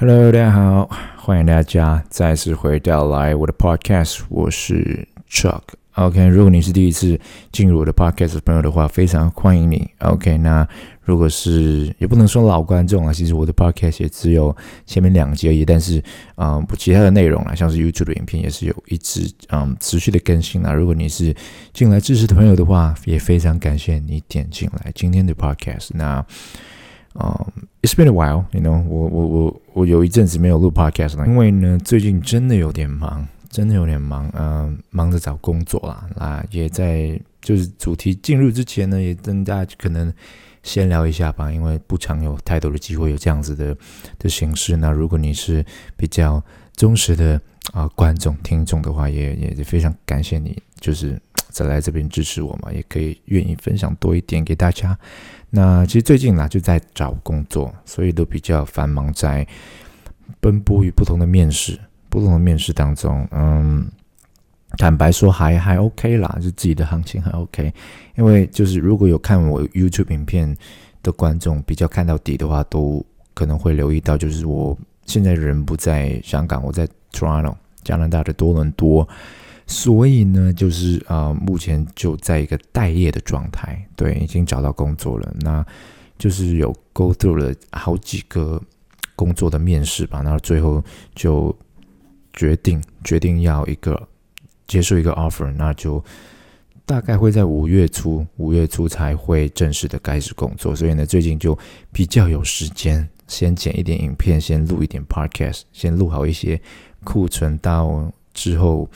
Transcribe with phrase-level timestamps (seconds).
[0.00, 5.60] Hello，大家好，欢迎大家再次回到来我的 Podcast，我是 Chuck。
[5.92, 7.20] OK，如果你是第一次
[7.52, 9.86] 进入我的 Podcast 的朋友的话，非常欢迎你。
[9.98, 10.66] OK，那
[11.02, 16.02] 如果是也不能说老观众啊，其实我的 Podcast 也只有前面两集而已，但是
[16.36, 20.72] 嗯，不其他的内容啊，像是 YouTube 的影片也是有一直嗯持续的更新啊。
[20.72, 21.36] 如果你是
[21.74, 25.90] 进来支持的朋友的话，也非常感谢你点进来今天的 Podcast。
[25.92, 26.24] 那
[27.14, 27.46] 嗯
[27.82, 40.12] ，It's been a while，you know，我我我我有一阵子没有录 podcast 了，因为呢，最近真的有点忙，真的有点忙，嗯，忙着找工作啦，那也在就是主题进入之前呢，也跟大家可能
[40.62, 43.76] 先聊一下吧，因为不常有太多的机会有这样子的
[44.18, 44.76] 的形式。
[44.76, 45.64] 那如果你是
[45.96, 46.40] 比较
[46.76, 47.40] 忠实的
[47.72, 54.96] 啊观众听众的话，也也非常感谢你，就是再来这边支持我嘛，也可以愿意分享多一点给大家。
[55.50, 59.44] 那其实最近啦，就在找工作，所以都比较繁忙，在
[60.38, 63.90] 奔波于不同的面试，不同的面试当中，嗯，
[64.78, 67.72] 坦白说还还 OK 啦，就自己的行情还 OK，
[68.16, 70.56] 因为就是如果有看我 YouTube 影片
[71.02, 79.08] 的观众，比较看到底的话，都可能会留意到，就是我现在人不在香港，我在 Toronto 加拿大的多伦多。
[79.72, 85.32] 所以呢，就是啊，目前就在一个待业的状态，对，已经找到工作了。
[85.42, 85.64] 那
[86.18, 88.60] 就是有 go through 了好几个
[89.14, 90.82] 工作的面试吧，那最后
[91.14, 91.56] 就
[92.32, 94.08] 决定决定要一个
[94.66, 96.04] 接受一个 offer，那就
[96.84, 100.74] 大概会在五月初，五月初才会正式的开始工作。
[100.74, 101.56] 所以呢，最近就
[101.92, 106.60] 比较有时间，先剪一点影片，先录一点 podcast，先录好一些
[107.04, 108.90] 库存，到之后。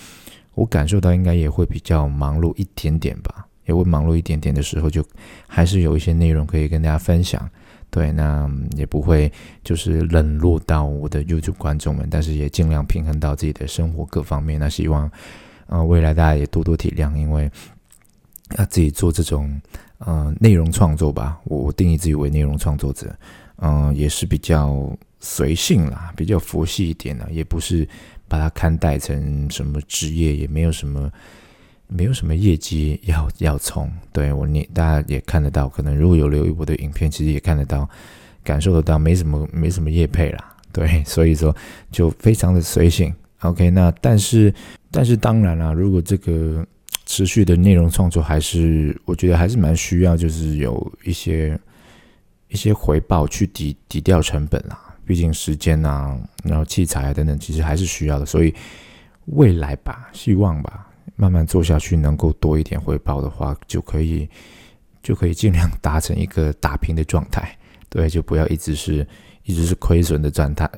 [0.55, 5.05] 我感受到应该也会比较忙碌一点点吧，也会忙碌一点点的时候，就
[5.47, 7.49] 还是有一些内容可以跟大家分享。
[7.91, 9.33] 对，那也不会
[9.63, 14.59] 就是冷落到我的 YouTube 观众们，但是也尽量平衡到自己的生活各方面。
[14.59, 15.09] 那希望，
[15.67, 17.49] 呃，未来大家也多多体谅，因为
[18.59, 19.61] 要自己做这种
[19.99, 23.17] 呃内容创作吧，我定义自己为内容创作者，
[23.59, 27.89] 嗯，也是比较随性啦，比较佛系一点的，也不是。
[28.29, 31.11] 把它看待成什么职业，也没有什么，
[31.87, 33.91] 没有什么业绩 要要冲。
[34.13, 37.89] 对我，你大家也看得到，可能如果有留意我的影片，其实也看得到，
[38.43, 40.57] 感受得到，没什么没什么业配啦。
[40.73, 41.55] 对， 所以说
[41.91, 43.15] 就非常的随性。
[43.41, 44.53] OK，那但是
[44.91, 46.67] 但是当然啦，如果这个
[47.05, 51.59] 持续的内容创作，还是我觉得还是蛮需要，就是有一些
[52.49, 54.81] 一些回报去抵抵掉成本啦。
[55.07, 58.25] 毕竟时间啊，然后器材啊等等，其实还是需要的。
[58.27, 58.55] 所以
[59.27, 64.29] 未来吧，希望吧，慢慢做下去，能够多一点回报的话，就可以
[65.03, 67.57] 就可以尽量达成一个打平的状态。
[67.89, 69.07] 对，就不要一直是
[69.45, 70.69] 一直是亏损的状态，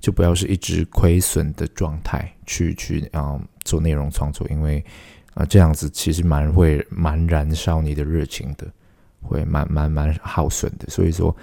[0.00, 4.84] 就不要是一直亏损的状态去去啊做内容创作，因为
[5.34, 8.66] 啊这样子其实蛮会蛮燃烧你的热情的，
[9.22, 10.88] 会蛮蛮蛮耗损的。
[10.88, 11.34] 所以说。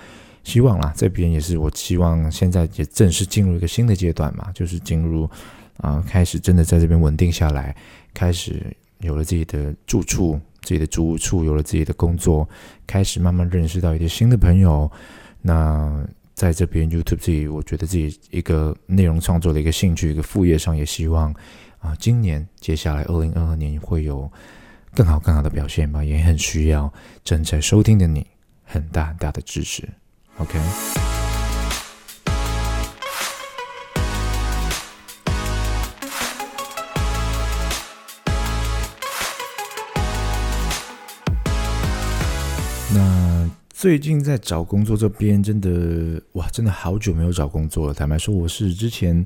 [0.44, 5.29] 希望啦，这边也是我希望现在也正式进入一个新的阶段嘛，就是进入
[5.78, 7.75] 啊，开始真的在这边稳定下来，
[8.13, 8.62] 开始
[9.00, 12.47] 有了自己的住处、自己的租屋处，有了自己的工作，
[12.88, 14.90] 开始慢慢认识到一些新的朋友。
[15.41, 16.03] 那
[16.34, 21.34] 在这边 YouTube 自己，我觉得自己一个内容创作的一个兴趣、一个副业上，也希望
[21.80, 24.31] 啊，今年接下来二零二二年会有
[24.96, 26.91] 更好、更好的表现吧，也很需要
[27.24, 28.25] 正在收听的你
[28.63, 29.88] 很大很大的支持。
[30.41, 30.57] OK，
[42.91, 47.94] 那最近在找工作这边，真的哇，真的好久没有找工作了。
[47.94, 49.24] 坦白说，我是之前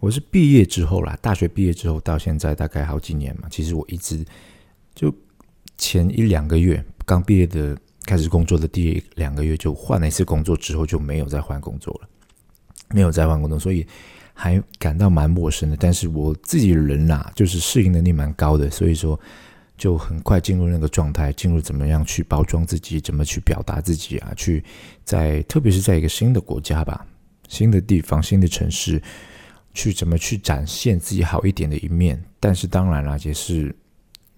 [0.00, 3.46] 我是毕业之后啦，大学毕业之后到现在大概好几年嘛。
[3.50, 4.24] 其实我一直
[4.94, 5.14] 就
[5.76, 7.76] 前一两个月刚毕业的。
[8.08, 12.08] 开始工作的第两个月就换了一次工作，之后就没有再换工作了，
[12.88, 13.86] 没有再换工作，所以
[14.32, 15.76] 还感到蛮陌生的。
[15.78, 19.20] 但是我自己人呐，就是适应能力蛮高的，所以说
[19.76, 24.32] 就很快进入那个状态，进入怎么样去包装自己，怎么去表达自己啊？
[24.34, 24.64] 去
[25.04, 27.06] 在特别是在一个新的国家吧，
[27.46, 29.02] 新的地方、新的城市，
[29.74, 32.18] 去怎么去展现自己好一点的一面。
[32.40, 33.76] 但是当然啦，也是。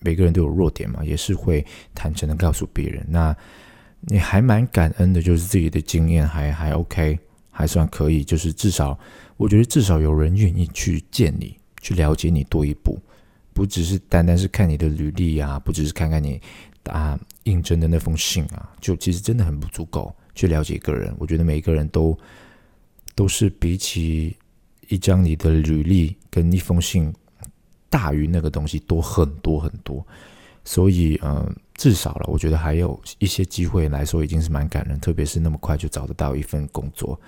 [0.03, 1.63] 每个人都有弱点嘛，也是会
[1.95, 3.05] 坦诚的告诉别人。
[3.07, 3.37] 那
[4.03, 7.19] 你还蛮感恩的，就是自己的经验还还 OK，
[7.51, 8.25] 还算可以。
[8.25, 8.99] 就是至少，
[9.37, 12.99] 我觉得至少有人愿意去见你，去了解你多一步，
[13.53, 16.41] 不只是单单是看你的履历啊，不只是看看你
[16.85, 21.15] 啊应征的那封信啊，就其实真的很不足够去了解一个人。
[21.19, 22.19] 我觉得每一个人都
[23.15, 24.35] 都是比起
[24.89, 27.13] 一张你的履历跟一封信
[27.91, 30.05] 大于那个东西多很多很多。
[30.65, 37.19] 所以，嗯，至少了，我觉得还有一些机会来说，已经是蛮感人，特别是那么快就找得到一份工作。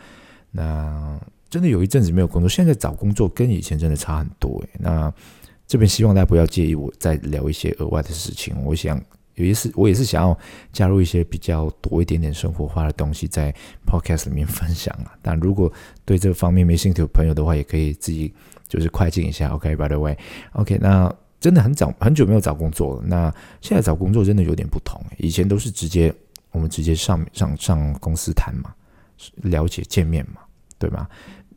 [0.50, 1.18] 那
[1.48, 4.68] 真的有一阵子没有工作，现在找工作跟以前真的差很多诶。
[4.78, 5.10] 那
[5.66, 8.54] 这边希望大家不要介意我再聊一些额外的事情。
[8.62, 9.02] 我想
[9.36, 10.38] 有一次，我也是想要
[10.70, 13.50] 加入一些比较多一点点生活化的东西在
[13.86, 15.16] podcast 里面分享啊。
[15.22, 15.72] 但如果
[16.04, 18.30] 对这方面没兴趣的朋友的话，也可以自己
[18.68, 19.48] 就是快进一下。
[19.48, 21.10] OK，by the way，OK，那。
[21.42, 23.02] 真的很早很久没有找工作了。
[23.04, 25.04] 那现在找工作真的有点不同。
[25.18, 26.14] 以前都是直接
[26.52, 28.72] 我们直接上上上公司谈嘛，
[29.42, 30.40] 了解见面嘛，
[30.78, 31.08] 对吗？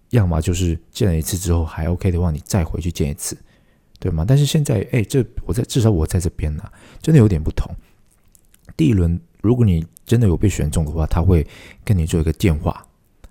[0.09, 3.37] 要么就是见了一次之后还 OK 的话，你再回去见一次，
[3.99, 4.25] 对吗？
[4.27, 6.63] 但是现在，哎，这我在至少我在这边呢，
[6.99, 7.71] 真的有点不同。
[8.75, 11.45] 第一轮，如果你真的有被选中的话，他会
[11.83, 12.83] 跟你做一个电话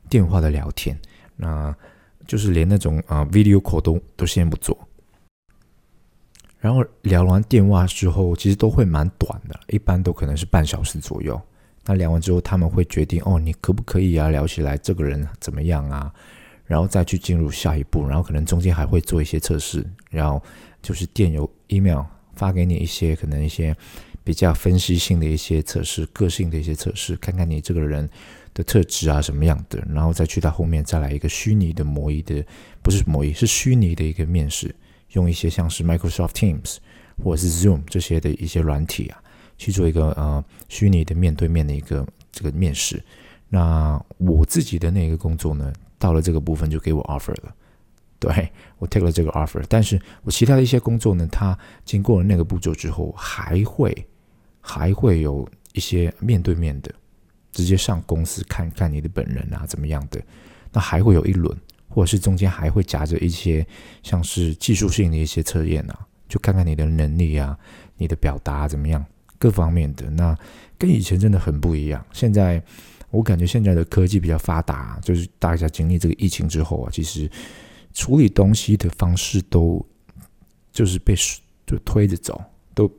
[0.08, 0.96] 电话的聊天，
[1.36, 1.74] 那
[2.28, 4.78] 就是连那种啊 video call 都都先不做。
[6.64, 11.38] 然后聊完电话之后，其实都会蛮短的，一般都可能是半小时左右。
[11.84, 14.31] 那聊完之后，他们会决定哦，你可不可以啊？
[14.31, 16.11] 聊起来这个人怎么样啊？
[16.64, 20.43] 然后再去进入下一步，然后可能中间还会做一些测试，然后
[20.81, 22.00] 就是电邮、email
[22.34, 23.76] 发给你一些可能一些
[24.25, 28.08] 比较分析性的一些测试，个性的一些测试，看看你这个人
[28.55, 32.43] 的特质啊什么样的，然后再去到后面再来一个虚拟的模拟的，
[32.82, 34.75] 不是模拟，是虚拟的一个面试。
[35.14, 36.76] 用一些像是 Microsoft Teams
[37.22, 39.22] 或者是 Zoom 这些的一些软体啊，
[39.56, 43.02] 去做一个呃虚拟的面对面的一个这个面试。
[43.49, 47.55] 那我自己的那个工作呢，到了这个部分就给我 offer 了，
[48.19, 49.64] 对我 take 了这个 offer。
[49.69, 54.06] 但是我其他的一些工作呢，它经过了那个步骤之后，还会
[54.60, 56.93] 还会有一些面对面的，
[57.52, 60.20] 直接上公司看看你的本人啊怎么样的，
[60.72, 61.56] 那还会有一轮。
[61.94, 63.64] 或者是中间还会夹着一些
[64.02, 65.96] 像是技术性的一些测验啊，
[66.29, 67.56] 就看看你的能力啊，
[67.96, 69.05] 你的表达怎么样，
[69.38, 70.11] 各方面的。
[70.11, 70.37] 那
[70.76, 72.05] 跟以前真的很不一样。
[72.12, 72.61] 现在
[73.11, 77.31] 我感觉现在的科技比较发达，就是大家经历这个疫情之后啊，其实
[77.93, 79.81] 处理东西的方式都
[80.73, 81.14] 就是被
[81.64, 82.43] 就推着走，
[82.75, 82.91] 都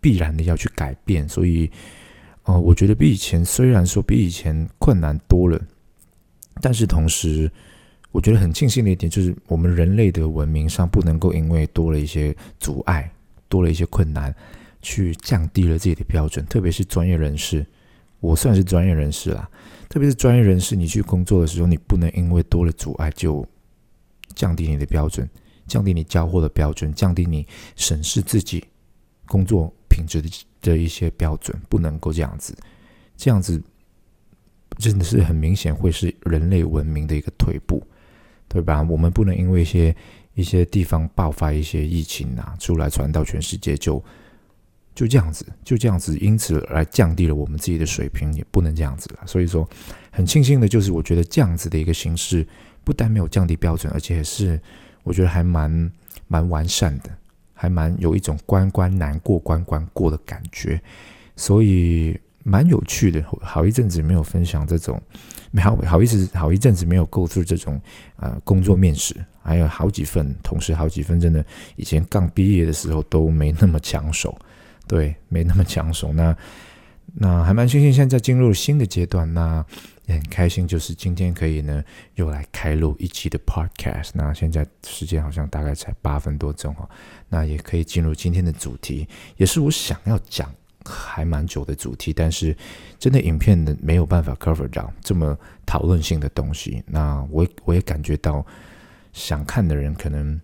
[0.00, 1.28] 必然的要去改变。
[1.28, 1.70] 所以，
[2.42, 5.62] 呃，我觉得比以前虽然说比以前困难多了，
[6.60, 7.48] 但是同时。
[8.12, 13.10] 我觉得很庆幸的一点就是，我们人类的文明上不能够因为多了一些阻碍、
[13.48, 14.34] 多了一些困难，
[14.82, 16.44] 去降低了自己的标准。
[16.46, 17.64] 特别是专业人士，
[18.18, 19.48] 我算是专业人士啦。
[19.88, 23.46] 特别是专业人士，你去工作的时候，你不能因为多了阻碍就
[24.34, 25.28] 降低你的标准，
[25.68, 27.46] 降低你交货的标准，降低你
[27.76, 28.64] 审视自己
[29.26, 30.28] 工作品质的
[30.60, 32.56] 的一些标准，不能够这样子。
[33.16, 33.62] 这样子
[34.78, 37.80] 真的是很明显会是人类文明的一个退步。
[38.50, 38.82] 对吧？
[38.82, 39.94] 我们不能因为一些
[40.34, 44.02] 一些地方爆发一些疫情啊，出来传到全世界，就
[44.92, 49.24] 就这样子，就这样子，因此来降低了我们自己的水平，也不能这样子了。
[49.24, 49.66] 所以说，
[50.10, 52.44] 很庆幸的就是，我觉得这样子的一个形式，
[52.82, 54.60] 不但没有降低标准，而且是
[55.04, 55.92] 我觉得还蛮
[56.26, 57.10] 蛮完善的，
[57.54, 60.82] 还蛮有一种关关难过关关过的感觉，
[61.36, 62.18] 所以。
[62.42, 64.98] 蛮有趣的，好一阵子没有分享这种，
[65.50, 67.80] 没好好一直好一阵子没有 go through 这种
[68.16, 71.44] 呃工作面试，还有好几份，同时好几份，真的
[71.76, 74.36] 以前刚毕业的时候都没那么抢手，
[74.86, 76.12] 对，没那么抢手。
[76.12, 76.36] 那
[77.12, 79.64] 那还蛮庆幸现在进入新的阶段，那
[80.06, 81.82] 也很开心，就是今天可以呢
[82.14, 84.10] 又来开录一期的 podcast。
[84.14, 86.88] 那现在时间好像大概才八分多钟哦，
[87.28, 90.48] 那也可以进入今天的主题，也是我想要讲。
[90.90, 92.56] 还蛮久的主题，但是
[92.98, 96.82] 真的影片的没有办法 cover 到这么讨论性的东西。
[96.86, 98.44] 那我我也感觉到
[99.12, 100.40] 想看的人可能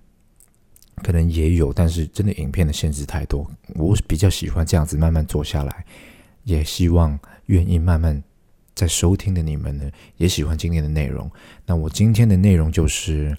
[1.03, 3.51] 可能也有，但是真的影片的限制太多。
[3.75, 5.85] 我比较喜欢这样子慢慢做下来，
[6.45, 8.23] 也希望愿意慢慢
[8.75, 11.31] 在收听的你们呢也喜欢今天的内容。
[11.67, 13.37] 那我今天的内容就是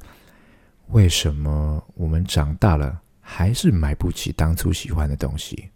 [0.89, 5.69] 为什么我们长大了还是买不起当初喜欢的东西。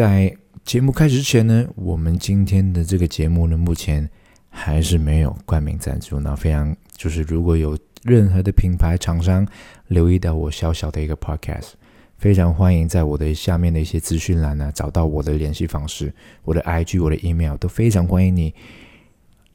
[0.00, 4.08] 在节目开始之前呢，我们今天的这个节目呢，目前
[4.48, 6.18] 还是没有冠名赞助。
[6.18, 9.46] 那非常就是，如果有任何的品牌厂商
[9.88, 11.72] 留意到我小小的一个 podcast，
[12.16, 16.10] 非常欢迎在我的下面的一些资讯栏呢，找到我的联系方式，
[16.44, 18.54] 我的 IG，我的 email，都非常欢迎你，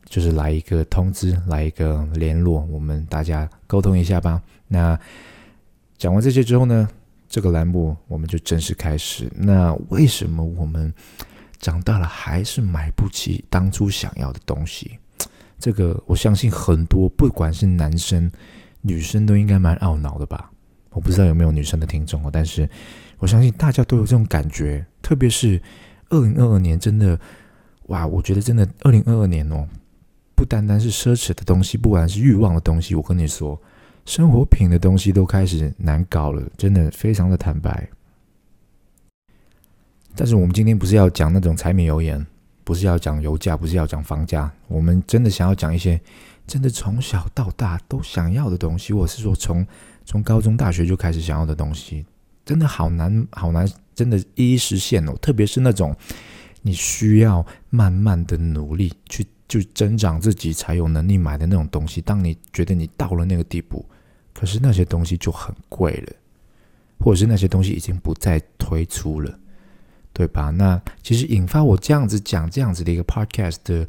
[0.07, 4.39] 就是来一个通知，来一个联络，我们大家沟通一下吧。
[4.67, 4.99] 那。
[5.97, 6.89] 讲完这些之后呢，
[7.35, 9.29] 这个栏目我们就正式开始。
[9.35, 10.93] 那为什么我们
[11.59, 14.97] 长大了还是买不起当初想要的东西？
[15.59, 18.31] 这个我相信很多，不管是男生、
[18.79, 20.49] 女生都应该蛮懊恼的吧。
[20.91, 22.69] 我不知道有没有女生的听众哦，但是
[23.17, 24.85] 我相信大家都有这种感觉。
[25.01, 25.61] 特别是
[26.07, 27.19] 二零二二年，真的
[27.87, 29.67] 哇，我觉得真的二零二二年哦，
[30.37, 33.61] 不单单是奢侈的东西，不管是欲望的东西，我跟你说，
[34.05, 37.89] 生活品的东西都开始难搞了，真的非常的坦白。
[40.15, 42.25] 但是我们今天不是要讲那种柴米油盐。
[42.63, 46.01] 不是要讲油价，不是要讲房价，我们真的想要讲一些
[46.47, 49.63] 真的从小到大都想要的东西，或者是说从
[50.03, 52.03] 从高中、大学就开始想要的东西，
[52.43, 55.13] 真的好难好难，真的一一实现哦。
[55.21, 55.95] 特别是那种
[56.63, 63.85] 你需要慢慢的努力去就增长自己才有能力买的那种东西，当你觉得你到了那个地步，
[64.35, 66.13] 可是那些东西就很贵了，
[66.99, 69.39] 或者是那些东西已经不再推出了。
[70.17, 70.49] 对吧？
[70.49, 73.85] 那其实引发我这样子讲这样子的一个 podcast 的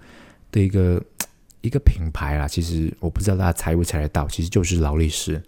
[0.50, 1.00] 的一个
[1.60, 5.40] 一个品牌啦，其实我不知道大家猜不猜得到，其实就是劳力士，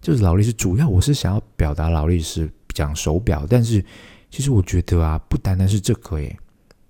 [0.00, 0.52] 就是劳力士。
[0.52, 3.84] 主要我是想要表达劳力士讲手表，但是
[4.30, 6.38] 其实我觉得啊，不单单是这个耶，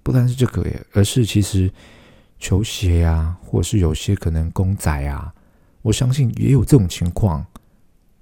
[0.03, 1.73] 不单是这个耶，而是其实
[2.39, 5.33] 球鞋啊，或者是有些可能公仔啊，
[5.87, 7.45] 我相信也有这种情况。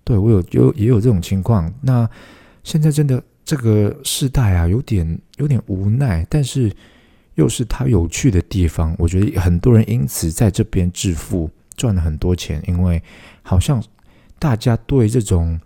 [0.05, 1.73] 对我有有也有这种情况。
[1.81, 2.09] 那
[2.63, 3.23] 现在真的。
[3.47, 6.75] 这个时代啊，有点有点无奈，但是
[7.35, 8.97] 又是它有趣的地方。
[8.99, 13.03] 我觉得很多人因此在这边致富，赚了很多钱，因为
[13.43, 13.85] 好像
[14.39, 15.61] 大家对这种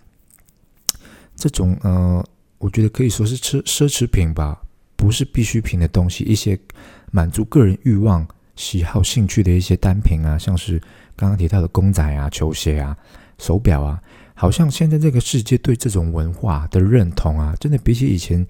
[1.36, 2.28] 这种呃，
[2.58, 4.60] 我觉得可以说是奢奢侈品吧，
[4.96, 6.58] 不是必需品的东西，一些
[7.12, 8.26] 满足个人欲望、
[8.58, 10.78] 喜好、兴趣的一些单品啊，像是
[11.14, 12.94] 刚刚提到的公仔啊、球鞋啊、
[13.38, 14.02] 手表啊。
[14.34, 18.46] 好像现在这个世界对这种文化的认同啊，真的比起以前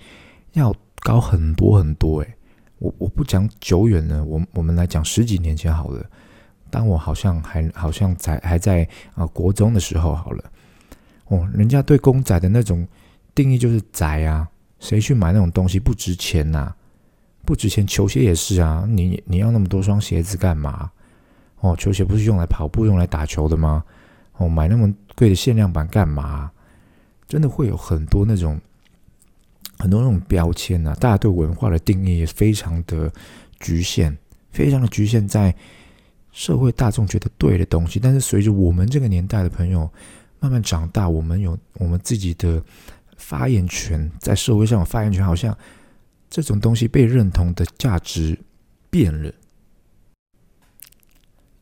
[0.54, 2.34] 要高很多很多诶，
[2.78, 6.04] 我我不讲久远了，我我们来讲十几年前好了。
[6.70, 10.44] 当我好像还好像在还在啊国中的时候好了，
[11.28, 12.86] 哦，人家对公仔的那种
[13.34, 14.46] 定义就是宅啊，
[14.80, 16.74] 谁去买那种东西不值钱呐？
[17.48, 20.90] 不值钱，球鞋也是啊，你你要那么多双鞋子干嘛？
[21.60, 23.82] 哦，球鞋不是用来跑步、用来打球的吗？
[24.36, 24.92] 哦，买那么。
[25.16, 26.48] 贵的限量版干嘛？
[27.26, 28.60] 真的会有很多那种
[29.76, 30.94] 很多那种标签啊！
[31.00, 33.12] 大家对文化的定义也非常的
[33.58, 34.16] 局限，
[34.52, 35.52] 非常的局限在
[36.30, 37.98] 社会大众觉得对的东西。
[37.98, 39.90] 但是随着我们这个年代的朋友
[40.38, 42.62] 慢慢长大，我们有我们自己的
[43.16, 45.52] 发言权，在社会上有发言权，好像
[46.30, 48.38] 这种东西被认同的价值
[48.90, 49.32] 变了。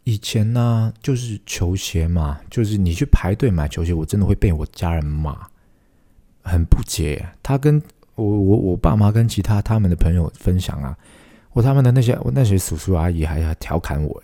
[0.05, 5.37] 以前呢，就是球鞋嘛，就是你去排队买球鞋，我真的会被我家人骂，
[6.43, 7.29] 很不解。
[7.43, 7.83] 他跟
[8.15, 10.97] 我我我爸妈跟其他他们的朋友分享啊，
[11.53, 14.23] 我他们的那些我那些叔叔阿姨还要调侃我，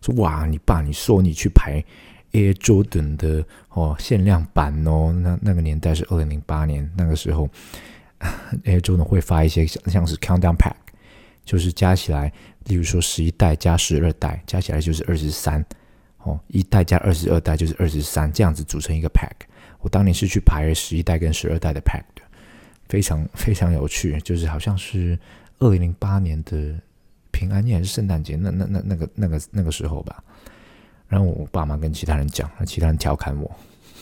[0.00, 1.84] 说哇，你爸你说你去排
[2.30, 7.48] Air Jordan 的哦限量版哦，那那个年代是二零零八年，那个时候
[8.64, 10.76] Air Jordan 会发一些像像是 Countdown Pack，
[11.44, 12.32] 就是加起来。
[12.64, 15.62] 例如说，十一代加十二代加起来就是二十三，
[16.22, 19.32] 哦，一代加二十二代就是二十三，这样子组成一个 pack。
[19.80, 22.22] 我当年是去排十一代跟十二代的 pack 的，
[22.88, 25.18] 非常非常有趣，就是好像是
[25.58, 26.74] 二零零八年的
[27.30, 30.24] 平安夜还是圣诞节，那那那那个那个那个时候吧。
[31.06, 33.54] 然后我爸妈跟其他人讲，其他人调侃我：“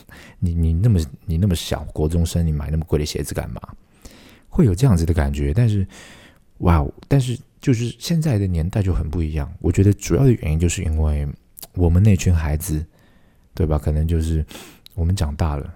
[0.38, 3.60] 你你那么你那么小，国中生，你买那么贵的鞋子干嘛？”
[4.52, 5.84] 会有这样子的感觉，但是，
[6.58, 7.36] 哇哦，但是。
[7.62, 11.24] 就是现在的年代就很不一样，我觉得主要的原因就是因为
[11.74, 12.84] 我们那群孩子，
[13.54, 13.78] 对吧？
[13.78, 14.44] 可能就是
[14.96, 15.72] 我们长大了，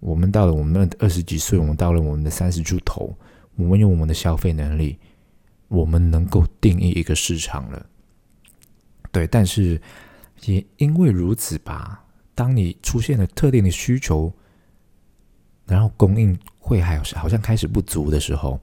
[0.00, 3.14] 我们到了我们二十几岁，我们到了我们的三十出头，
[3.56, 4.96] 我们用我们的消费能力，
[5.68, 7.84] 我们能够定义一个市场了。
[9.12, 9.78] 对，但是
[10.46, 12.02] 也因为如此吧，
[12.34, 14.32] 当你出现了特定的需求，
[15.66, 18.58] 然后供应会还有好像开始不足的时候。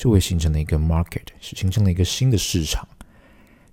[0.00, 2.88] 就会形成了一个 market，形成了一个新的市场。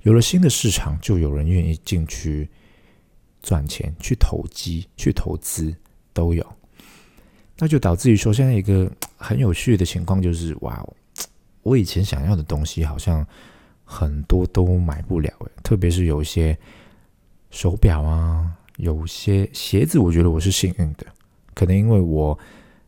[0.01, 2.49] 有了新的市场，就有人愿意进去
[3.41, 5.73] 赚钱、去投机、去投资
[6.11, 6.45] 都有。
[7.57, 10.85] 那就导致于说，现在一个很有趣的情况就是：哇，
[11.63, 13.25] 我以前想要的东西好像
[13.85, 15.31] 很多都买不了。
[15.63, 16.59] 特别是有一些
[17.51, 21.07] 手表啊，有些鞋子，我觉得我是幸运的，
[21.53, 22.37] 可能因为我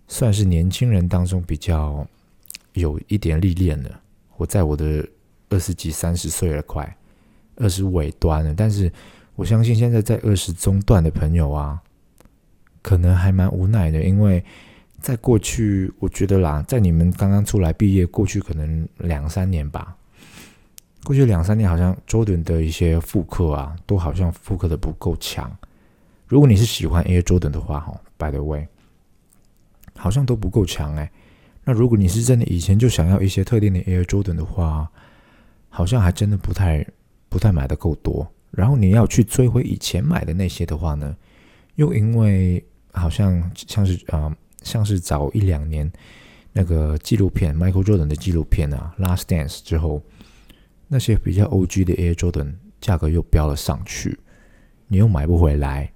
[0.10, 2.06] 算是年轻人当中比较。
[2.74, 3.92] 有一点历练的，
[4.38, 5.06] 我在我的
[5.50, 6.98] 二十几、三十岁了，快
[7.56, 8.54] 二十尾端了。
[8.54, 8.90] 但是
[9.36, 11.82] 我相信现在在二十中段的朋友啊，
[12.84, 14.42] 可能还蛮无奈的，因为
[15.02, 19.98] 在过去，我觉得啦，在你们刚刚出来毕业，过去可能两三年吧，
[21.04, 25.52] 过去两三年好像 Jordan 的一些复刻啊，都好像复刻的不够强。
[26.28, 28.68] 如果你是喜欢 Air Jordan 的话，哈，By the way，
[30.00, 31.12] 好像都不够强哎。
[31.66, 34.90] 那如果你是真的以前就想要一些特定的 Air Jordan 的话，
[35.68, 36.86] 好像还真的不太
[37.28, 38.28] 不太买的够多。
[38.52, 41.16] 然后你要去追回以前买的那些的话呢，
[41.76, 42.64] 又因为
[42.94, 45.92] 好像像是啊，像是早一两年
[46.54, 50.02] 那个纪录片 Michael Jordan 的纪录片啊，《Last Dance》之后，
[50.88, 54.18] 那些比较 OG 的 Air Jordan 价格又飙了上去，
[54.88, 55.92] 你又买不回来，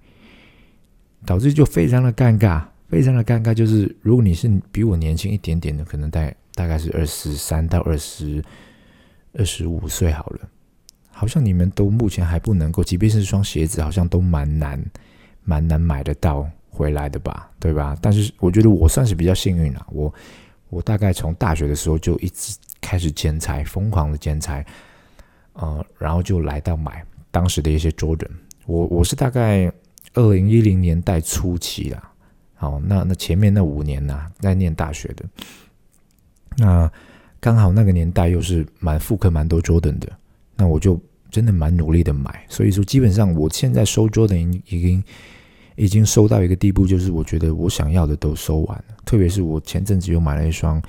[1.26, 3.54] 导致就非常的尴尬，非常的尴尬。
[3.54, 8.44] 就是如果你是比我年轻一点点的，可能大大概是二十三到二十
[9.34, 10.48] 二十五岁好了。
[11.10, 14.84] 好像你们都目前还不能够，即便是双鞋子，好像都蛮难、
[15.44, 17.96] 蛮难买得到回来的吧，对吧？
[18.02, 19.88] 但是我觉得我算是比较幸运了。
[19.92, 20.14] 我
[20.70, 24.66] 我大概从大学的时候就一直开始剪裁，疯狂的剪裁，
[25.54, 28.32] 呃，然后就来到买当时的一些 Jordan。
[28.66, 29.72] 我我是大概
[30.14, 32.12] 二零一零年代初期啦，
[32.64, 35.26] 好，那那前面那五年呢，在念大学的，
[36.56, 36.90] 那
[37.42, 40.10] 刚好那个年代又是蛮复刻蛮多 Jordan 的。
[40.56, 40.98] 那我就
[41.30, 45.04] 真的蛮努力的买，所以说基本上我现在收 Jordan 已经
[45.76, 48.96] 已经收到一个地步，就是我觉得我想要的都收完了。
[49.04, 50.82] 特别是我前阵子又买了一双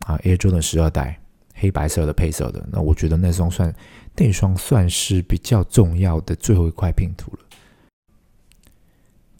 [0.00, 1.16] 啊 Air Jordan 十二代
[1.54, 3.72] 黑白色的配色的，那我觉得那双算
[4.16, 7.43] 那双算是比较重要的最后一块拼图了。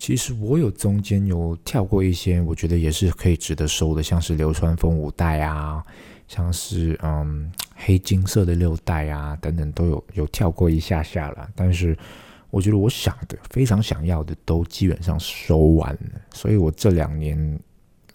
[0.04, 5.82] 其实我有中间有跳过一些，我觉得也是可以值得收的，像是流川枫五代啊，
[6.28, 7.50] 像是嗯。
[7.76, 11.96] 黑金色的六代啊，等等都有有跳过一下下了，但是
[12.50, 17.58] 我觉得我想的非常想要的都基本上收完了，所以我这两年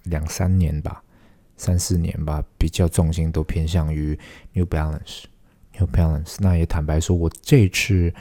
[0.03, 1.03] 两三年吧，
[1.57, 4.17] 三四年吧，比较重心都偏向于
[4.53, 6.37] New Balance，New Balance。
[6.39, 8.13] 那也坦白说，我这次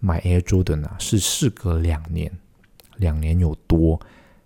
[0.00, 2.30] 买 Air Jordan 啊，是事隔两年，
[3.00, 4.00] 两年有多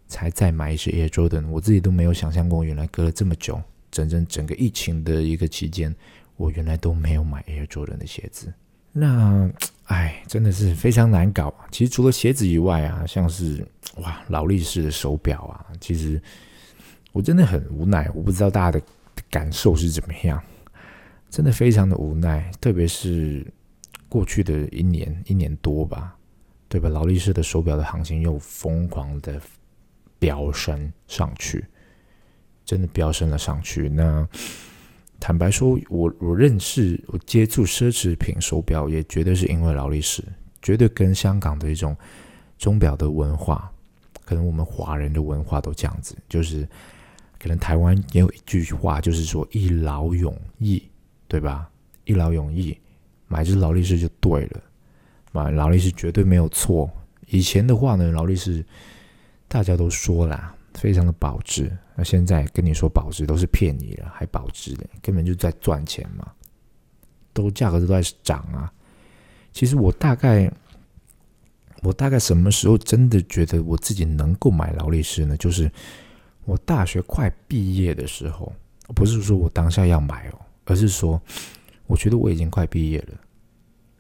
[0.09, 5.95] 才再买一只 Air Jordan，我自己都没有想象过，原来隔了这么久，整整整个疫情的一个期间。
[6.37, 8.53] 我原来都没有买 Air Jordan 的鞋子，
[8.90, 9.49] 那
[9.85, 11.55] 哎，真的是非常难搞！
[11.71, 13.64] 其实除了鞋子以外啊，像是
[13.99, 16.21] 哇劳力士的手表啊，其实
[17.12, 18.85] 我真的很无奈，我不知道大家的
[19.31, 20.43] 感受是怎么样，
[21.31, 22.51] 真的非常的无奈。
[22.61, 23.47] 特别是
[24.09, 26.13] 过去的一年一年多吧，
[26.75, 26.89] 对吧？
[26.89, 29.41] 劳力士的手表的行情又疯狂的
[30.19, 31.65] 飙升上去，
[32.65, 33.89] 真的飙升了上去。
[33.89, 34.29] 那
[35.21, 40.21] 坦白说，我我认识我接触奢侈品手表，也绝对是因为劳力士，
[40.63, 41.97] 绝对跟香港的一种
[42.59, 43.73] 钟表的文化，
[44.25, 46.69] 可能我们华人的文化都这样子，就是
[47.39, 50.83] 可能台湾也有一句话，就是说一劳永逸，
[51.29, 51.71] 对吧？
[52.05, 52.77] 一劳永逸，
[53.29, 54.61] 买只劳力士就对了，
[55.35, 56.90] 买劳力士绝对没有错。
[57.27, 58.64] 以前的话呢，劳力士
[59.49, 60.55] 大家都说啦。
[60.75, 66.33] 非常的保值，那现在跟你说保值都是骗你了，还保值的，根本就在赚钱嘛，
[67.33, 68.70] 都价格都在涨啊。
[69.53, 70.53] 其实我大概，
[71.83, 75.37] 我大概什么时候真的觉得我自己能够买劳力士呢？
[75.37, 75.70] 就是
[76.44, 78.53] 我大学快毕业的时候，
[78.97, 81.23] 不是说我当下要买哦，而是说
[81.87, 83.14] 我觉得我已经快毕业了，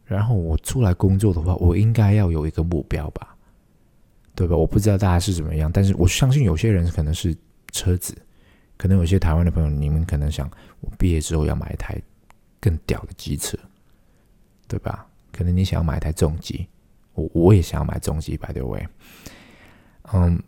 [0.04, 3.30] 然后我出来工作的话，我应该要有一个目标吧。
[4.36, 4.56] 对吧？
[4.56, 7.32] 我不知道大家是怎么样，但是我相信有些人可能是
[7.70, 8.12] 车子，
[8.76, 11.96] 可能有些台湾的朋友，你们可能想，我毕业之后要买一台
[12.60, 13.56] 更屌的机车，
[14.66, 15.06] 对吧？
[15.30, 16.66] 可能你想要买一台重机，
[17.14, 18.84] 我我也想要买重机，by the way，
[20.12, 20.42] 嗯，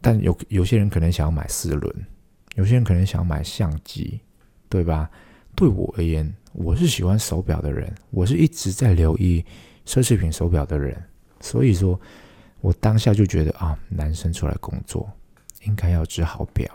[0.00, 2.06] 但有有些人可能想要买四轮，
[2.54, 4.18] 有些人可能想要买相机，
[4.70, 5.10] 对吧？
[5.54, 9.44] 对我而言，我是喜欢手表的人，我是一直在留意
[9.84, 10.96] 奢侈品手表的人，
[11.40, 12.00] 所以说。
[12.60, 15.06] 我当下就觉得啊，男生出来工作
[15.64, 16.66] 应该要只好表，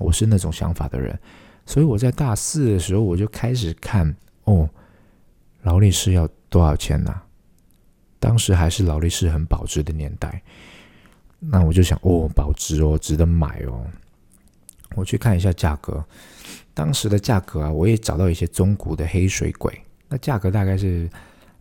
[0.00, 1.20] 我是那种想法的人，
[1.66, 4.66] 所以我在大四的时候我就开始看哦，
[5.60, 7.14] 劳力士要多少钱呐？
[8.18, 10.42] 当时还是劳力士很保值的年代，
[11.38, 13.84] 那我就想哦，保值哦，值得买哦。
[14.94, 16.04] 我去看一下价格，
[16.74, 19.72] 当时的价格啊，我也找到一些中古的黑水鬼，
[20.08, 21.08] 那价格大概是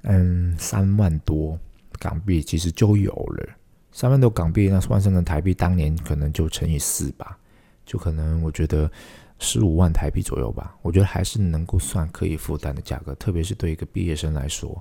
[0.03, 1.57] 嗯三万多。
[1.99, 3.49] 港币其实就有了
[3.91, 7.35] 三万多港币，那换算成台币，当年可能就乘以四吧，
[7.87, 8.87] 就可能我觉得
[9.39, 10.77] 十五万台币左右吧。
[10.83, 14.79] 我觉得还是能够算可以负担的价格，特别是对一个毕业生来说。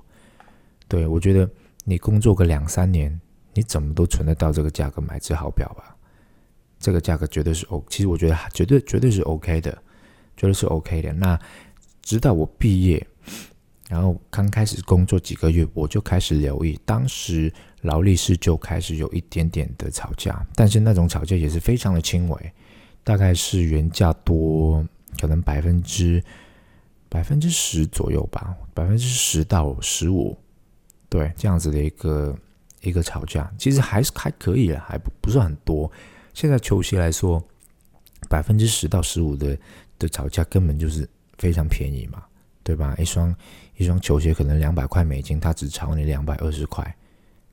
[0.87, 1.49] 对我觉得
[1.85, 3.19] 你工作个两三年，
[3.55, 5.96] 你怎么都存得到这个价格买只好表吧？
[6.79, 9.71] 这个价格绝对是 O，其实我觉得绝对绝对是 OK 的，
[10.35, 11.11] 绝对是 OK 的。
[11.13, 11.39] 那
[12.01, 13.05] 直到我毕业，
[13.89, 22.53] 然后刚开始工作几个月，我就开始留意，当时劳力士就开始有一点点的吵架，但是那种吵架也是非常的轻微，
[23.03, 24.85] 大概是原价多
[25.19, 26.23] 可能百分之
[27.09, 30.37] 百分之十左右吧，百分之十到十五，
[31.09, 32.37] 对，这样子的一个
[32.81, 35.91] 一个吵架，其实还是还可以的，还不不是很多。
[36.37, 37.43] 现在球鞋来说，
[38.29, 39.57] 百分之十到十五的
[39.97, 42.23] 的吵架根本就是非常便宜嘛，
[42.61, 42.95] 对吧？
[42.99, 43.35] 一双
[43.77, 46.95] 一双球鞋可能两百块美金，他只炒你两百二十块，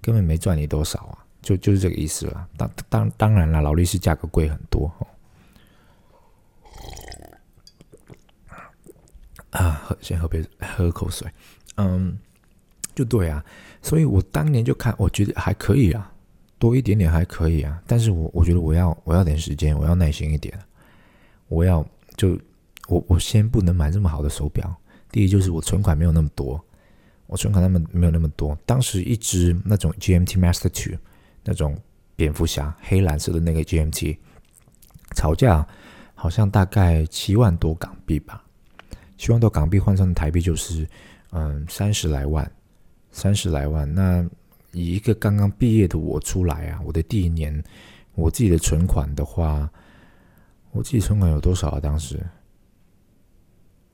[0.03, 1.25] 根本没赚你多少啊！
[1.41, 2.47] 就就是这个意思了。
[2.59, 5.07] 当当当然了，劳力士价格贵很多哦。
[9.49, 10.45] 啊，喝先喝杯
[10.77, 11.27] 喝口水。
[11.77, 12.19] 嗯，
[12.95, 13.43] 就对啊，
[13.81, 16.11] 所以我当年就看，我觉得还可以啊。
[16.59, 20.59] 多一点点还可以啊，但是我我觉得我要我要点时间，我要耐心一点，
[21.49, 21.87] 我要
[22.17, 22.39] 就
[22.89, 24.75] 我我先不能买这么好的手表。
[25.11, 26.65] 第一就是我存款没有那么多，
[27.27, 28.57] 我存款那么没有那么多。
[28.65, 30.99] 当时一只那种 GMT Master Two
[31.45, 31.77] 那种
[32.17, 34.17] 蝙蝠侠黑蓝色的那个 GMT，
[35.15, 35.67] 吵架
[36.15, 38.43] 好像大概七万多港币吧，
[39.19, 40.89] 七万多港币换算台币就是
[41.31, 42.51] 嗯三十来万，
[43.11, 44.25] 三十来万那。
[44.75, 47.63] 以一个刚刚毕业的我出来啊，我的第一年，
[48.15, 49.71] 我自己的存款的话，
[50.73, 51.81] 我自己存款有多少啊？
[51.81, 52.21] 当时，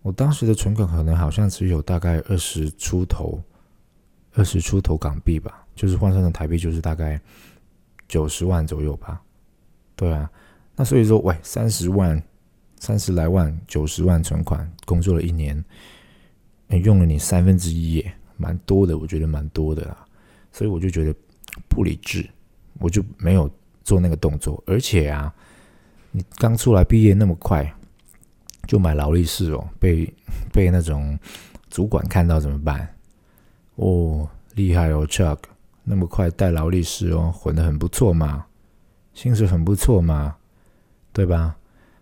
[0.02, 3.38] 我当时的存款可能好像只有大概二十出头，
[4.32, 7.20] 二十出头港币吧，就是换算成台币就是大概
[8.08, 9.22] 九十万左右吧。
[9.94, 10.30] 对啊，
[10.74, 12.22] 那所以说，喂，三十万，
[12.78, 15.62] 三十来万，九十万存款，工作了一年，
[16.68, 18.02] 用了你三分之一，
[18.38, 20.06] 蛮多的，我觉得蛮多的啦。
[20.52, 21.14] 所以我就觉得
[21.68, 22.28] 不理智，
[22.78, 23.50] 我就没有
[23.84, 24.62] 做那个动作。
[24.66, 25.32] 而且啊，
[26.10, 27.72] 你刚出来毕业那么快
[28.66, 30.12] 就买劳力士哦，被
[30.52, 31.18] 被那种
[31.68, 32.88] 主管看到怎么办？
[33.76, 35.38] 哦，厉害哦，Chuck，
[35.84, 38.46] 那么快带劳力士哦，混得很不错嘛，
[39.14, 40.36] 薪水很不错嘛，
[41.12, 41.56] 对吧？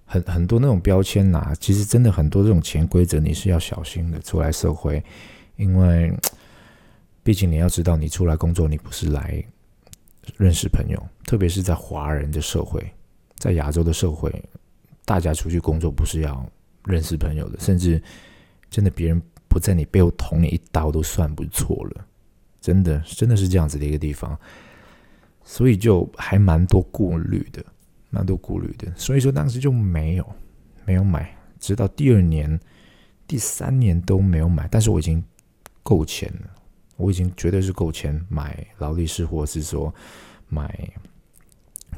[0.06, 4.18] 很很多那种标签呐，其实真的很多这种潜规则，你是要小心的。
[4.20, 5.04] 出来社会，
[5.56, 6.12] 因为。
[7.28, 9.44] 毕竟你要知道，你出来工作，你不是来
[10.38, 12.82] 认识朋友，特别是在华人的社会，
[13.36, 14.32] 在亚洲的社会，
[15.04, 16.50] 大家出去工作不是要
[16.86, 18.02] 认识朋友的，甚至
[18.70, 22.06] 真的别人不在你背后捅你一刀都算不错了，
[22.62, 24.34] 真的真的是这样子的一个地方，
[25.44, 27.62] 所以就还蛮多顾虑的，
[28.08, 30.26] 蛮多顾虑的，所以说当时就没有
[30.86, 32.58] 没有买，直到第二年、
[33.26, 35.22] 第三年都没有买，但是我已经
[35.82, 36.54] 够钱了。
[36.98, 39.94] 我已经绝对是够钱买劳力士，或者是说
[40.48, 40.68] 买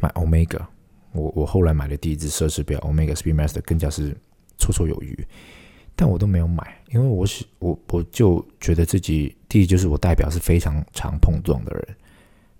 [0.00, 0.64] 买 Omega。
[1.12, 4.12] 我我后来买的第一只奢侈表 Omega Speedmaster 更加是
[4.58, 5.26] 绰绰有余，
[5.96, 11.96] 但我都没有买，因为我是我我就觉得自己第一就是我代表是非常常碰撞的人，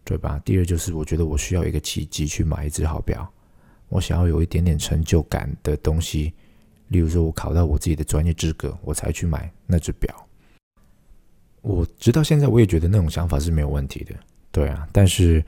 [0.02, 0.40] 对吧？
[0.44, 3.30] 第二就是我觉得我需要一个契机去买一只好表，
[3.88, 6.32] 我想要有一点点成就感的东西，
[6.88, 10.26] 例如说我考到我自己的专业资格，我才去买那只表。
[11.62, 14.14] 我直到现在，我也觉得那种想法是没有问题的，
[14.50, 15.44] 对啊，但是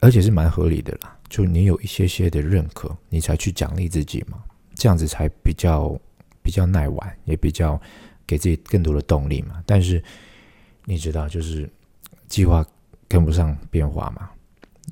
[0.00, 1.16] 而且是蛮合理的啦。
[1.28, 4.42] 就你有一些些的认可，你才去奖励自己嘛，
[4.74, 5.98] 这样子才比较
[6.42, 7.80] 比较耐玩，也比较
[8.26, 9.62] 给自己更多的动力嘛。
[9.64, 10.02] 但是
[10.84, 11.70] 你知道，就是
[12.28, 12.62] 计划
[13.08, 14.28] 跟不上变化嘛，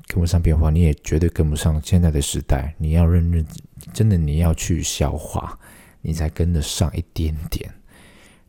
[0.07, 2.73] 跟不上变化，你也绝对跟不上现在的时代。
[2.79, 3.45] 你要认认
[3.93, 5.59] 真的，你要去消化，
[6.01, 7.71] 你才跟得上一点点。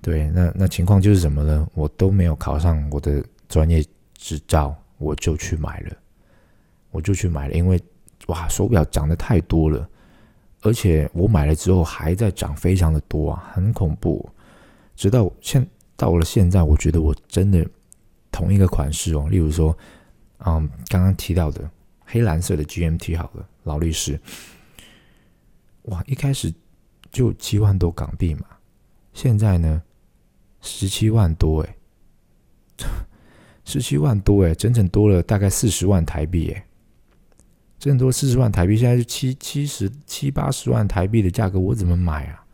[0.03, 1.65] 对，那那情况就是什么呢？
[1.75, 3.85] 我都没有考上我的专业
[4.15, 5.97] 执照，我就去买了，
[6.91, 7.81] 我就去买了，因为
[8.27, 9.89] 哇，手表涨得太多了，
[10.63, 14.29] 而且我买了之后还在涨，非常的多啊，很恐怖。
[14.97, 15.65] 直到现
[15.97, 17.65] 到了现在，我觉得我真的
[18.33, 19.77] 同一个款式哦，例如说，
[20.39, 21.71] 嗯，刚刚提到的
[22.05, 24.21] 黑蓝色的 GMT 好了，劳力士，
[25.83, 26.53] 哇，一开始
[27.13, 28.47] 就七万多港币嘛，
[29.13, 29.81] 现在呢？
[30.63, 31.77] 十七万多哎，
[33.65, 36.67] 十七万多哎，整整多了大概四十万台币哎，
[37.79, 42.45] 整整多四十万台币，现在是七七十七八十万台币的价格，我怎么买啊？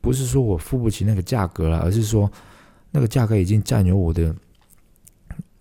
[0.00, 2.30] 不是说我付不起那个价格了，而是说
[2.90, 4.34] 那个价格已经占有我的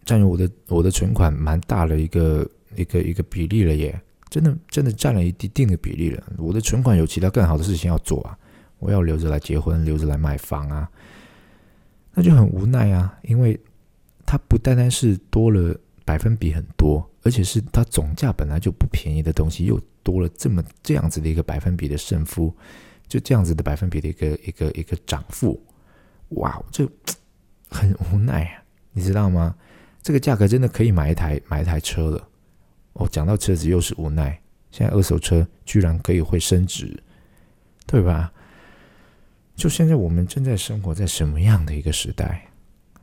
[0.03, 6.23] 占有我的我的存款蛮大的一个一个一个比例了耶，真的真的占了一定定的比例了。
[6.37, 8.37] 我的存款有其他更好的事情要做啊，
[8.79, 10.89] 我要留着来结婚，留着来买房啊。
[12.13, 13.59] 那就很无奈啊，因为
[14.25, 22.53] 它不单单是多了百分比很多，而且是它总价本来就不便宜的东西，又多了这么这样子的一个百分比的胜负，
[23.07, 25.61] 就这样子的百分比的一个一个一个涨幅，
[26.29, 26.87] 哇，这
[27.69, 29.55] 很无奈啊，你知道吗？
[30.01, 32.27] 这个价格真的可以买一台买一台车了。
[32.93, 34.37] 哦，讲到车子又是无奈，
[34.69, 37.01] 现在二手车居然可以会升值，
[37.85, 38.33] 对吧？
[39.61, 42.47] 就现在我们正在生活在什么样的一个时代？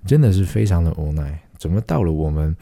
[0.04, 1.40] 真的是非常的无奈。
[1.56, 2.56] 怎么到了我们，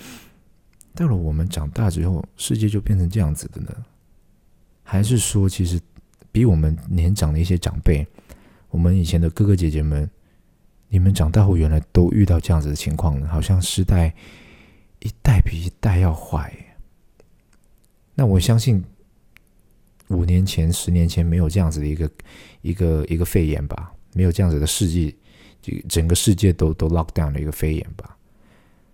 [0.94, 3.74] 到了我们长大之后，世界就变成这样子的呢？
[4.82, 5.80] 还是说，其实
[6.30, 8.06] 比我们年长的一些长辈，
[8.68, 10.06] 我们以前的哥哥姐姐们，
[10.90, 13.26] 你们长大后原来都遇到这样子的情况呢？
[13.26, 14.14] 好像时代
[15.00, 16.54] 一代比一代要坏。
[18.14, 18.84] 那我相信，
[20.08, 22.10] 五年前、十年前没有这样子的一个
[22.62, 23.92] 一个一个肺炎吧？
[24.14, 25.16] 没有这样子的世纪。
[25.88, 28.16] 整个世界都都 lock down 的一个肺炎吧，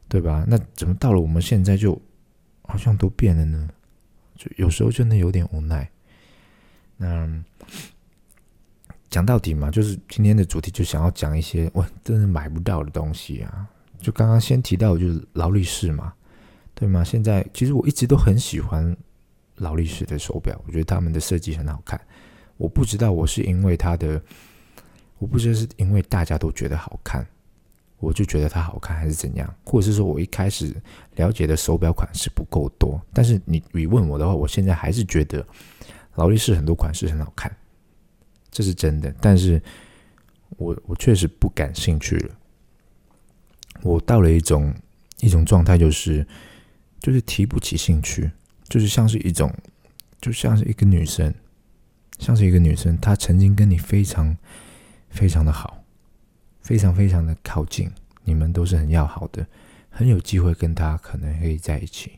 [0.09, 0.43] 对吧？
[0.49, 2.01] 那怎么到了我们现在就
[2.63, 3.69] 好像都变了呢？
[4.37, 5.87] 就有时候真的有点无奈。
[6.97, 7.29] 那
[9.11, 13.69] 讲到底嘛，就是今天的主题就想要讲一些我真的买不到的东西啊。
[14.01, 16.15] 就刚刚先提到就是劳力士嘛，
[16.75, 17.05] 对吗？
[17.05, 18.97] 现在其实我一直都很喜欢
[19.63, 22.01] 劳力士的手表，我觉得他们的设计很好看。
[22.57, 24.21] 我不知道我是因为它的。
[25.19, 27.25] 我不知道是因为大家都觉得好看，
[28.01, 30.75] 我就觉得它好看，还是怎样，或者是说我一开始
[31.15, 33.01] 了解的手表款式不够多。
[33.13, 35.47] 但是你你问我的话，我现在还是觉得
[36.17, 37.57] 劳力士很多款式很好看，
[38.51, 39.15] 这是真的。
[39.21, 39.63] 但是
[40.57, 42.35] 我我确实不感兴趣了。
[43.83, 44.75] 我到了一种
[45.21, 46.27] 一种状态，就是
[46.99, 48.29] 就是提不起兴趣，
[48.73, 49.53] 就是像是一种，
[50.19, 51.35] 就像是一个女生，
[52.19, 54.35] 像是一个女生，她曾经跟你非常。
[55.11, 55.85] 非常的好，
[56.63, 57.93] 非常非常的靠近，
[58.25, 59.47] 你们都是很要好的，
[59.91, 62.13] 很有机会跟她可能可以在一起。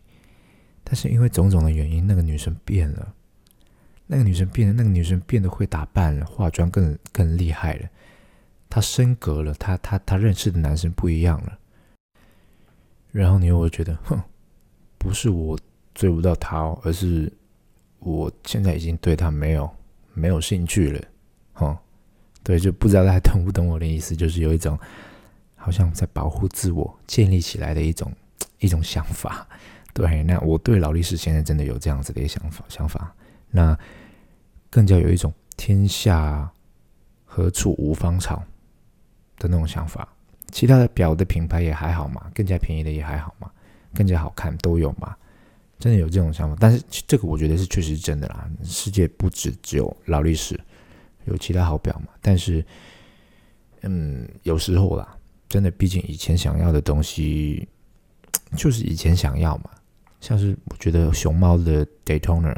[0.85, 3.13] 但是因为种种的原因，那个女生变了，
[4.07, 7.89] 那个女生变了，那个女生变得会打扮了，化妆更更厉害了，
[8.71, 11.59] 她升格了，她她她认识的男生不一样了。
[13.11, 14.23] 然后你又会觉得，哼，
[14.99, 15.59] 不是我
[15.95, 17.33] 追不到他哦，而是
[18.01, 19.71] 我现在已经对他没有
[20.13, 21.03] 没有兴趣了，
[21.53, 21.77] 哼。
[22.43, 24.79] 对，就不知道大家懂不懂我的意思，就是有一种
[25.57, 28.13] 好像在保护自我建立起来的一种
[28.59, 29.49] 一种想法。
[29.95, 33.15] 对，那我对劳力士现在真的有这样子的一个想法，想法。
[33.51, 33.75] 那
[34.69, 36.47] 更加有一种天下
[37.25, 38.43] 何处无芳草
[39.39, 40.07] 的那种想法。
[40.53, 43.51] 其他的表的品牌也还好嘛，更加便宜的也还好嘛，
[43.95, 45.17] 更加好看都有嘛，
[45.79, 46.57] 真的有这种想法。
[46.59, 50.59] 但是这个我觉得是确实是真的啦，世界不止只有劳力士。
[51.27, 52.09] 有其他好表嘛？
[52.21, 52.65] 但是，
[53.81, 55.17] 嗯，有时候啦，
[55.49, 57.67] 真的，毕竟以前想要的东西，
[58.57, 59.71] 就是以前想要嘛。
[60.21, 62.55] 像是我觉得熊猫的 Daytona、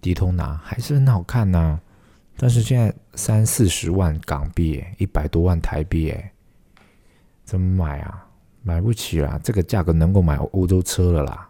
[0.00, 1.80] 迪通拿还是很好看呐。
[2.36, 6.32] 但是现在三四十万港币，一百多万台币，哎，
[7.44, 8.26] 怎么买啊？
[8.62, 9.40] 买不起啦！
[9.42, 11.47] 这个价格能够买欧洲车了啦。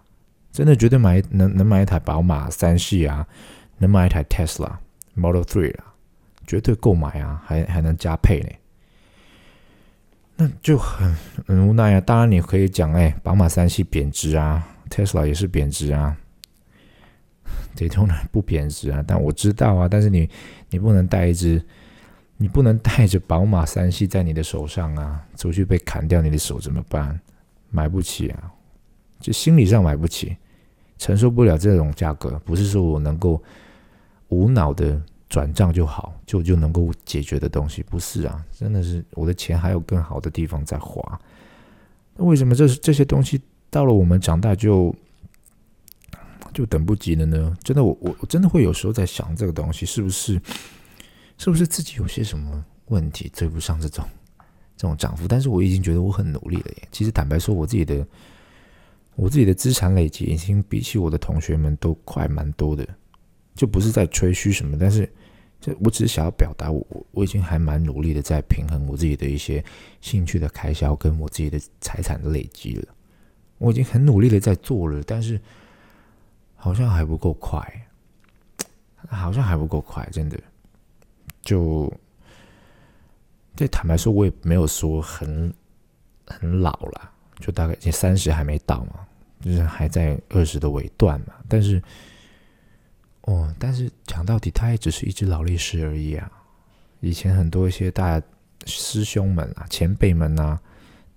[0.53, 3.27] 真的绝对买能能买一台宝马三系啊，
[3.79, 4.73] 能买一台 Tesla
[5.15, 5.85] Model Three 啊。
[6.47, 8.49] 绝对购买啊，还还能加配呢，
[10.37, 11.15] 那就很
[11.47, 12.01] 很无奈啊。
[12.01, 16.17] 当然你可以讲，哎，宝马三系贬值啊，Tesla 也是贬值啊，
[17.75, 19.05] 这种呢不贬值啊。
[19.07, 20.27] 但我知道啊，但是你
[20.71, 21.63] 你不能带一只，
[22.39, 27.21] 你不能带着宝马三系在你的手上啊，出去被砍掉你的手怎么办？
[27.69, 28.51] 买不起啊，
[29.21, 30.37] 就心理上买不起，
[30.99, 32.41] 承受不了这种价格。
[32.45, 33.43] 不是说我能够
[34.29, 35.01] 无脑的。
[35.31, 38.43] 转账就好，就就能够解决的东西，不是啊？
[38.51, 41.21] 真的是我的钱还有更好的地方在花，
[42.17, 44.91] 那为什么这这些东西到了我们长大就
[46.55, 47.55] 就等不及了呢？
[47.63, 50.41] 真的，我我我真的会有时候在想，这个东西是不是
[51.37, 54.03] 是不是自己有些什么问题追不上这种
[54.79, 55.29] 这种涨幅？
[55.29, 56.89] 但是我已经觉得我很努力了耶。
[56.91, 58.03] 其实坦白说，我自己的
[59.19, 62.87] 我自己的资产累积已经比起我的同学们都快蛮多的，
[63.55, 65.11] 就不是在吹嘘什么，但是。
[65.61, 69.65] 这我只是想要表达，我我我已经还蛮努力的在平衡我自己的一些
[70.01, 72.87] 兴趣的开销跟我自己的财产的累积了，
[73.59, 75.41] 我已经很努力的在做了，但是
[76.55, 77.61] 好像还不够快，
[79.09, 80.39] 好像还不够快，真的。
[81.43, 81.93] 就
[83.57, 85.53] 这坦白说，我也没有说很
[86.25, 89.08] 很老了，就大概也三十还没到嘛，
[89.41, 91.83] 就是还在二十的尾段嘛，但是。
[93.23, 96.33] 哦，但是讲到底，他也只是一只劳力士而已啊。
[97.01, 98.19] 以前很多一些大
[98.65, 100.59] 师兄们啊、前辈们呐，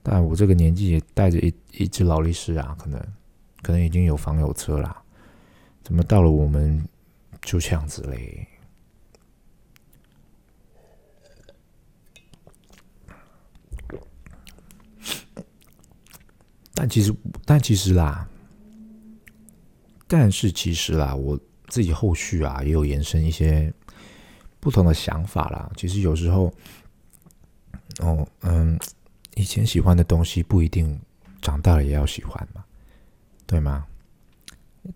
[0.04, 3.02] 但我这个年纪也带着一一只劳力士啊，可能
[3.62, 5.02] 可能已经有房有车啦，
[5.84, 6.86] 怎么到了我们
[7.42, 8.46] 就这样子嘞？
[16.82, 17.14] 但其实，
[17.46, 18.28] 但其实啦，
[20.08, 23.72] 但是其实啦，我自己后续啊也有延伸一些
[24.60, 25.72] 不同的想法啦。
[25.78, 26.52] 其实有时候，
[28.00, 28.80] 哦，嗯，
[29.36, 31.00] 以前喜欢的东西不一定
[31.40, 32.66] 长大了也要喜欢嘛，
[33.46, 33.86] 对吗？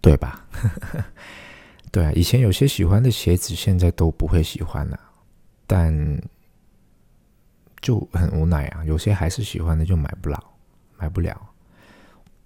[0.01, 0.43] 对吧？
[1.93, 4.99] 对啊，以前有些喜欢的鞋子，现在都不会喜欢了，
[5.67, 6.19] 但
[7.79, 8.83] 就很无奈啊。
[8.85, 10.43] 有些还是喜欢的，就买不了，
[10.97, 11.39] 买不了。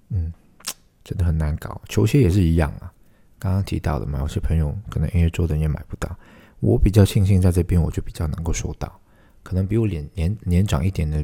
[0.10, 0.32] 嗯，
[1.04, 1.82] 真的很难搞。
[1.88, 2.91] 球鞋也是一样啊，
[3.38, 6.15] 刚刚提到的嘛，有些朋友可能 Air Jordan 也买不到。
[6.60, 9.00] 我比较庆幸在这边，我就比较能够收到。
[9.43, 11.24] 可能比我年年年长一点的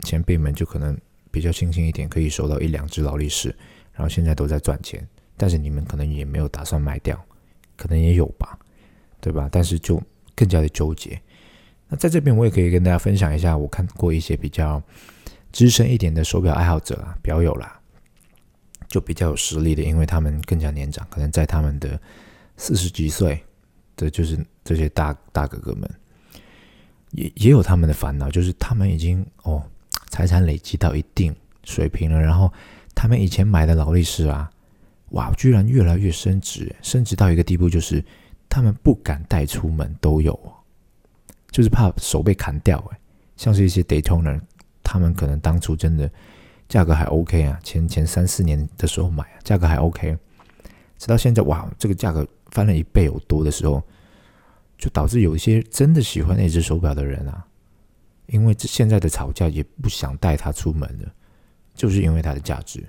[0.00, 0.96] 前辈们，就可能
[1.30, 3.48] 比较庆幸一点，可以收到一两只劳力士，
[3.92, 5.06] 然后现在都在赚钱。
[5.36, 7.18] 但是你们可能也没有打算卖掉，
[7.76, 8.58] 可能也有吧，
[9.20, 9.48] 对吧？
[9.50, 10.00] 但是就
[10.36, 11.20] 更加的纠结。
[11.88, 14.80] 那在这边，我也可以跟大家分享一下，我看过一些比较
[15.50, 17.80] 资深一点的手表爱好者啊，表友啦。
[18.94, 22.00] 就比较有实力的，因为他们更加年长，可能在他们的
[22.56, 23.42] 四十几岁
[23.96, 25.90] 的，就是这些大大哥哥们，
[27.10, 29.60] 也也有他们的烦恼，就是他们已经哦，
[30.10, 32.48] 财产累积到一定水平了，然后
[32.94, 34.48] 他们以前买的劳力士啊，
[35.08, 38.00] 哇，居然越来越升值，升值到一个地步，就是
[38.48, 40.38] 他们不敢带出门都有，
[41.50, 42.80] 就是怕手被砍掉，
[43.36, 44.40] 像是一些 Daytona，
[44.84, 46.08] 他们可能当初真的。
[46.68, 50.16] 价格还 OK 啊，前前三四年的时候买，价格还 OK，
[50.98, 53.82] 直到现在哇，这个价格翻了一倍有多的时候，
[54.78, 57.46] 就导致有一些真的喜欢那只手表的人啊，
[58.26, 61.12] 因为现在的吵架也不想带它出门了，
[61.74, 62.82] 就是因为它的价值。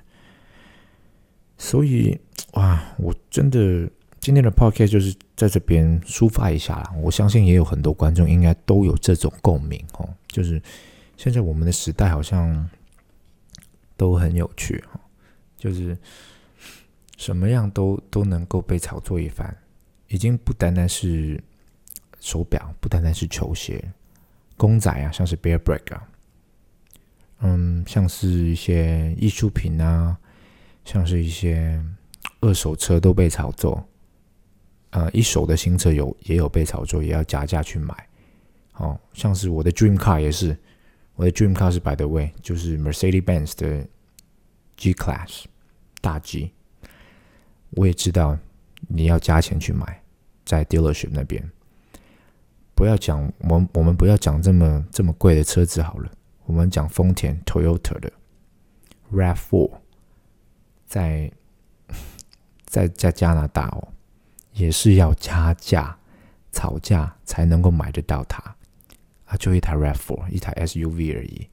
[1.58, 2.18] 所以
[2.54, 6.94] 哇，我真的今天的 podcast 就是在这边抒发一下啦。
[7.04, 10.62] 我相信也有很多观众应该都有这种共鸣哦，就是
[11.18, 12.68] 现在我们的时代好像。
[13.98, 15.00] 都很有趣哈，
[15.58, 15.98] 就是
[17.18, 19.56] 什么样都都能够被炒作一番，
[20.10, 21.42] 已经不单单是
[22.20, 23.84] 手表，不单单是球鞋、
[24.58, 26.08] 公仔啊，像是 Bear Break 啊，
[27.40, 30.18] 嗯，像是一些艺术品啊，
[30.84, 31.82] 像是一些
[32.42, 33.88] 二手车都被炒作，
[34.90, 37.96] 呃，一手的新车有也有被炒作，也要加价去买，
[38.74, 40.58] 哦，像是我的 Dream Car 也是。
[41.16, 43.88] 我的 dream car 是 by the way，就是 Mercedes-Benz 的
[44.76, 45.46] G Class
[46.02, 46.52] 大 G。
[47.72, 48.38] 我也知道
[48.88, 50.02] 你要加钱去买，
[50.46, 51.50] 在 dealership 那边。
[52.74, 56.12] 不要讲我们我们不要讲这么这么贵的车子好了，
[56.46, 58.12] 我们讲丰田 Toyota 的
[59.14, 59.72] Rav4，
[60.86, 61.32] 在
[62.66, 63.88] 在在加拿大哦，
[64.52, 65.98] 也是要加价
[66.52, 68.56] 吵架才能够买得到它。
[69.26, 71.48] 啊，就一台 Rav4，一台 SUV 而已，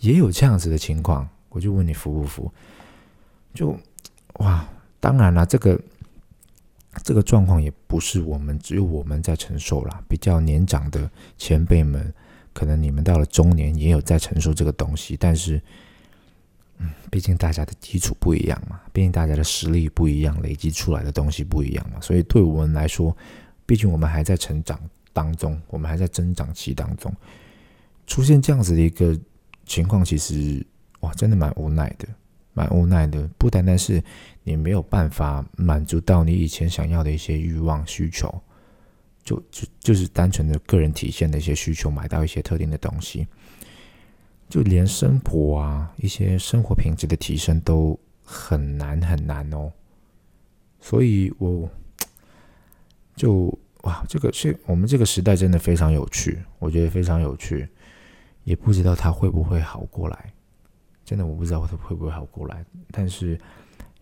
[0.00, 2.52] 也有这样子的情况，我就问你服不服？
[3.52, 3.78] 就
[4.38, 4.66] 哇，
[5.00, 5.80] 当然了，这个
[7.02, 12.12] 这个状况也不是我们只有我们在承受啦，比较年长的前辈们，
[12.52, 15.60] 可能你们到了中年也有在承受这个东西，但是，
[16.78, 23.16] 嗯，毕竟大家的基础不一样嘛，毕竟大家的实力不一样，累积出来的东西不一样嘛，所以对我们来说，
[23.66, 24.80] 毕竟我们还在成长。
[25.14, 27.10] 当中，我们还在增长期当中，
[28.06, 29.18] 出现这样子的一个
[29.64, 30.66] 情况，其实
[31.00, 32.06] 哇，真的蛮无奈的，
[32.52, 33.26] 蛮无奈的。
[33.38, 34.02] 不单单是
[34.42, 38.28] 你没有办法满足到你以前想要的一些欲望需求，
[39.22, 43.26] 就就就是单纯的个人体现的一些需求，买到一些特定的东西，
[44.48, 49.72] 就连生活啊，一些生活品质的提升都很难很难哦。
[50.80, 51.70] 所以我
[53.14, 53.56] 就。
[53.84, 57.68] 哇，这个是我们这个时代真的非常有趣，我觉得非常有趣，
[58.42, 60.32] 也不知道它会不会好过来。
[61.04, 62.64] 真的，我不知道它会不会好过来。
[62.90, 63.38] 但是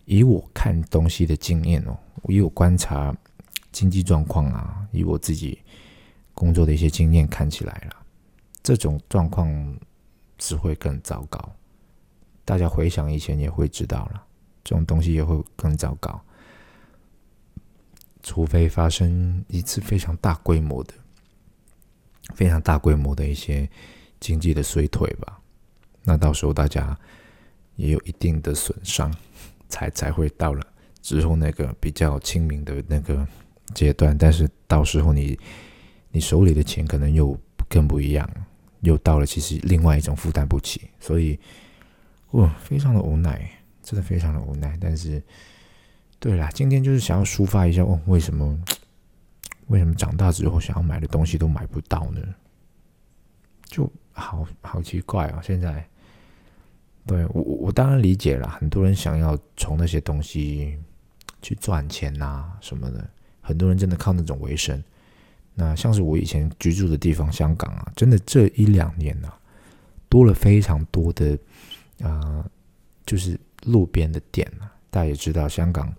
[0.05, 1.97] 以我看东西的经验哦，
[2.29, 3.13] 以我观察
[3.73, 5.59] 经济状况啊，以我自己
[6.33, 7.95] 工作的一些经验看起来了，
[8.61, 9.77] 这种状况
[10.37, 11.53] 只会更糟糕。
[12.45, 14.23] 大家回想以前也会知道了，
[14.63, 16.21] 这种东西也会更糟糕。
[18.23, 20.93] 除非发生一次非常大规模的、
[22.33, 23.69] 非常大规模的一些
[24.19, 25.37] 经济的衰退吧，
[26.03, 26.97] 那到时候大家
[27.75, 29.13] 也有一定的损伤，
[29.67, 30.65] 才才会到了
[31.01, 33.27] 之后那个比较清明的那个
[33.75, 34.17] 阶段。
[34.17, 35.37] 但是到时候你
[36.11, 38.29] 你手里的钱可能又更不一样，
[38.81, 41.37] 又到了其实另外一种负担不起，所以
[42.31, 43.51] 我非常的无奈，
[43.81, 44.77] 真的非常的无奈。
[44.79, 45.21] 但是，
[46.23, 48.57] 对啦，今天就是想要抒发一下，哦，为什么
[49.67, 52.21] 为什么长大之后想要买的东西都买不到呢？
[53.65, 55.41] 就好好奇怪哦。
[55.43, 55.85] 现在，
[57.05, 60.79] 对我我当然理解了，很多人想要从那些东西
[61.41, 63.05] 去赚钱呐什么的，
[63.41, 64.81] 很多人真的靠那种为生。
[65.53, 69.29] 那像是我以前居住的地方，香港啊，真的这一两年呢，
[70.07, 71.37] 多了非常多的
[72.01, 72.49] 啊，
[73.05, 74.71] 就是路边的店啊。
[74.89, 75.93] 大家也知道，香港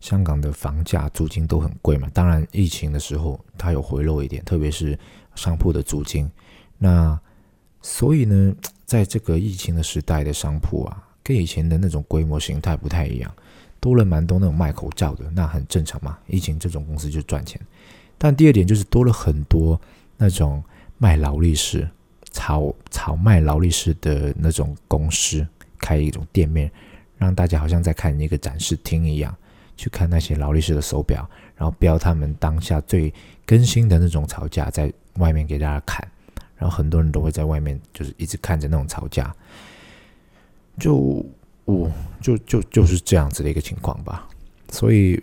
[0.00, 2.08] 香港的房价、租金都很贵嘛。
[2.12, 4.98] 当然，疫情的时候它有回落一点，特别是
[5.34, 6.30] 商铺的租金。
[6.78, 7.18] 那
[7.82, 13.32] 所以呢，在这个疫情的时代的商铺啊，跟以前的那种规模形态不太一样，
[13.80, 16.18] 多了蛮多那种卖口罩的，那很正常嘛。
[16.26, 17.60] 疫情这种公司就赚钱。
[18.18, 19.80] 但第二点就是多了很多
[20.16, 20.62] 那种
[20.98, 21.88] 卖劳力士、
[22.32, 25.46] 炒炒卖劳力士的那种公司，
[25.78, 26.70] 开一种店面，
[27.18, 29.36] 让大家好像在看一个展示厅一样，
[29.76, 33.12] 去看那些劳力士的手表，然后标他们当下最
[33.44, 36.06] 更新的那种吵架，在外面给大家看，
[36.56, 39.34] 然后很多人都会在外面就是一直看着那种吵架，
[40.78, 41.24] 就
[41.64, 44.28] 我就就就是这样子的一个情况吧，
[44.70, 45.22] 所以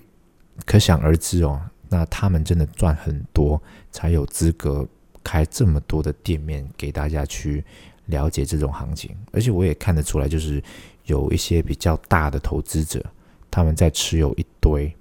[0.66, 1.60] 可想而知哦。
[1.90, 4.88] 那他们真的赚很多，才有资格
[5.24, 7.64] 开这么多的店面给大家去
[8.08, 9.16] 了解这种行情。
[9.32, 10.64] 而且我也看得出来，就是
[11.06, 13.06] 有一些比较大的投资者，
[13.54, 14.92] 他们在持有一堆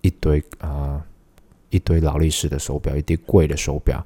[0.00, 1.00] 一堆啊
[1.70, 4.04] 一堆劳力士的手表，一堆贵的手表，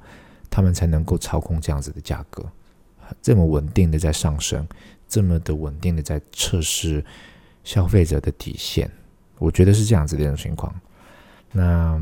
[0.50, 2.44] 他们才能够操控这样子的价格，
[3.22, 4.68] 这么稳定的在上升，
[5.08, 7.02] 这么的稳定的在测试
[7.64, 8.90] 消费者的底线。
[9.38, 10.70] 我觉得是这样子的一种情况。
[11.50, 11.98] 那。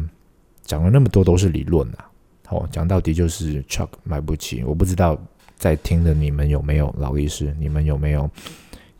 [0.66, 2.10] 讲了那么多都是理论啊，
[2.46, 4.64] 好，讲到底就是 Chuck 买不起。
[4.64, 5.14] 我不知道
[5.58, 8.30] 在听的你们有没有劳力士，你们有没有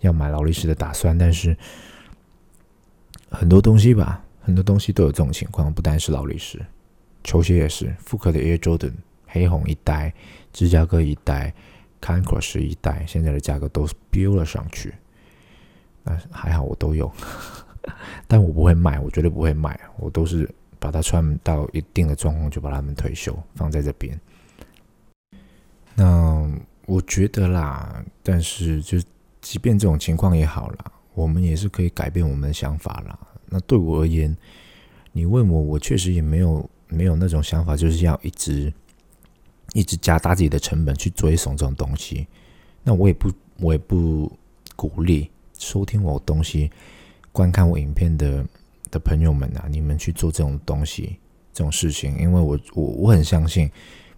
[0.00, 1.16] 要买劳力士的打算？
[1.16, 1.56] 但是
[3.34, 6.64] 很多东西吧，很多东西都有这种情况，不单是劳力士，
[7.22, 8.92] 球鞋也是，复刻的 Air Jordan
[9.26, 10.14] 黑红一代，
[10.52, 11.52] 芝加哥一代
[12.00, 14.94] ，Converse 一代，现在的价格都飙了上去。
[16.04, 17.12] 那还好我都有，
[18.28, 20.48] 但我不会卖，我绝对不会卖，我都是。
[20.76, 24.20] 把它穿到一定的状况，就把它们退休放在这边。
[25.94, 26.46] 那
[26.84, 28.98] 我觉得啦，但是就
[29.40, 33.18] 即便这种情况也好啦，我们也是可以改变我们的想法啦。
[33.46, 34.36] 那对我而言，
[35.12, 38.72] 你问我，我确实也没有没有那种想法，就是要一直
[39.72, 42.26] 一直加大自己的成本去追送这种东西。
[42.82, 44.30] 那我也不我也不
[44.76, 46.70] 鼓励收听我东西、
[47.32, 48.44] 观看我影片的。
[48.90, 51.18] 的朋友们啊，你们去做这种东西、
[51.52, 53.68] 这种事情，因为我我我很相信，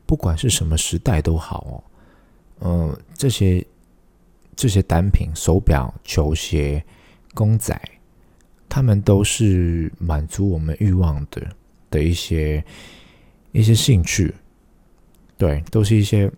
[0.05, 1.83] 不管是什么时代都好
[2.61, 3.67] 哦，呃，这些
[4.57, 6.83] 这些单品、手表、球鞋、
[7.35, 7.81] 公仔，
[8.69, 11.47] 他们都是满足我们欲望的
[11.91, 12.65] 的一些
[13.53, 14.35] 一些兴趣，
[15.39, 16.29] 对，都是一些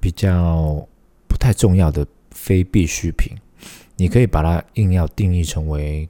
[0.00, 0.86] 比较
[1.28, 3.36] 不太重要的非必需品，
[3.96, 6.08] 你可以把它硬要定义成为。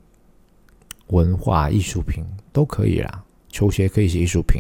[1.09, 4.59] 文化艺术品都可以啦，球鞋可以是艺术品，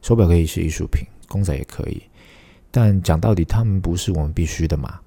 [0.00, 2.02] 手表可以是艺术品，公仔也可以。
[2.70, 4.98] 但讲到底，他们不是我们必须的嘛，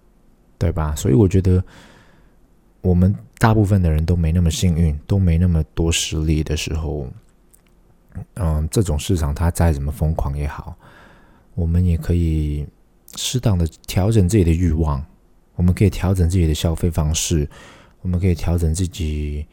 [0.58, 0.96] 对吧？
[0.96, 1.64] 所以我觉得，
[2.82, 7.08] 我们大部分的人都没那么幸运，都没那么多实力的时候，
[8.36, 10.76] 嗯，这种市场它再怎么疯狂也好，
[11.56, 12.66] 我们也可以
[13.16, 15.04] 适当的调整自己的欲望，
[15.56, 17.50] 我们可以调整自己的消费方式，
[18.02, 19.46] 我们可以调整自己。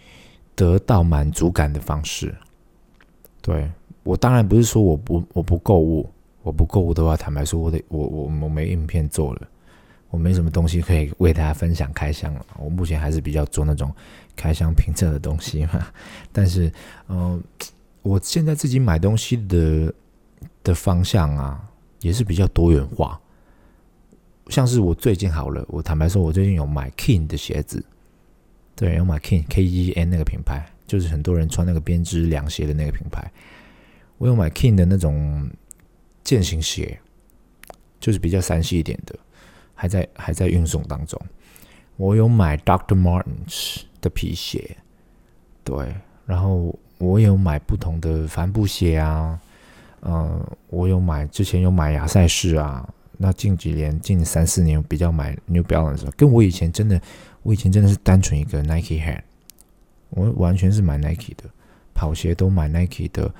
[0.56, 2.32] 得到满足感的方式，
[3.42, 3.68] 对
[4.04, 6.08] 我当然不是说我不我不购物，
[6.44, 9.48] 我不购物的话，坦白说，我得我我我没影片做了，
[10.14, 12.46] 我没什么东西可以为大家分享开箱了。
[12.56, 13.92] 我目前还是比较做那种
[14.36, 15.88] 开箱评测的东西嘛。
[16.30, 16.72] 但是，
[17.08, 17.42] 嗯，
[18.02, 19.92] 我现在自己买东西的
[20.62, 21.60] 的方向啊，
[22.00, 23.20] 也是比较多元化。
[24.50, 27.84] 像是我最近好了，我坦白说，我最近有买 King 的鞋子。
[28.76, 33.28] 对，有买 King K E N 那个品牌，就是很多人穿那个编织凉鞋的那个品牌。
[34.18, 35.50] 我有买 King 的那种
[36.22, 37.00] 健行鞋，
[37.98, 39.18] 就是比较三系一点的，
[39.74, 41.20] 还在还在运送当中。
[41.96, 44.76] 我有买 Doctor Martens 的皮鞋，
[45.62, 45.94] 对，
[46.26, 49.38] 然后我有买不同的帆布鞋啊，
[50.02, 57.00] 嗯，我有买之前有买亚赛士啊，那近几年近三四年比较买 New Balance，跟我以前真的。
[57.44, 59.20] 我以前真的是单纯一个 Nike head，
[60.08, 61.44] 我完全是买 Nike 的，
[61.92, 63.30] 跑鞋都买 Nike 的，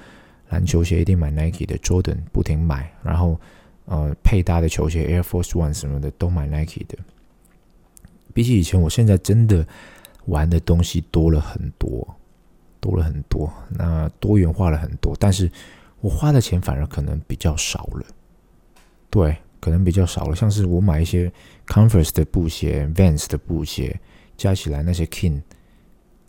[0.51, 3.41] 篮球鞋一定买 Nike 的 Jordan，不停买，然后
[3.87, 6.97] 呃配搭的球鞋 Air Force One 什么的都买 Nike 的。
[8.33, 9.67] 比起以前，我现在真的
[10.27, 12.17] 玩的东西多了很多，
[12.81, 15.51] 多了很多，那多元化了很多，但是
[16.01, 18.05] 我花的钱反而可能比较少了，
[19.09, 20.35] 对，可能比较少了。
[20.35, 21.33] 像是我买一些
[21.67, 24.01] Converse 的布鞋、Vans 的布鞋，
[24.37, 25.41] 加起来那些 King，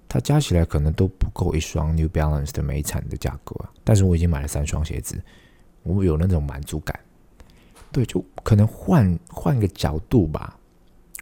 [0.07, 3.71] 它加起来可能都不够一双 New Balance 的美产的价格啊。
[3.83, 5.19] 但是我已经买了三双鞋子，
[5.81, 6.99] 我有那种满足感。
[7.95, 10.59] 对，就可能换换个角度吧，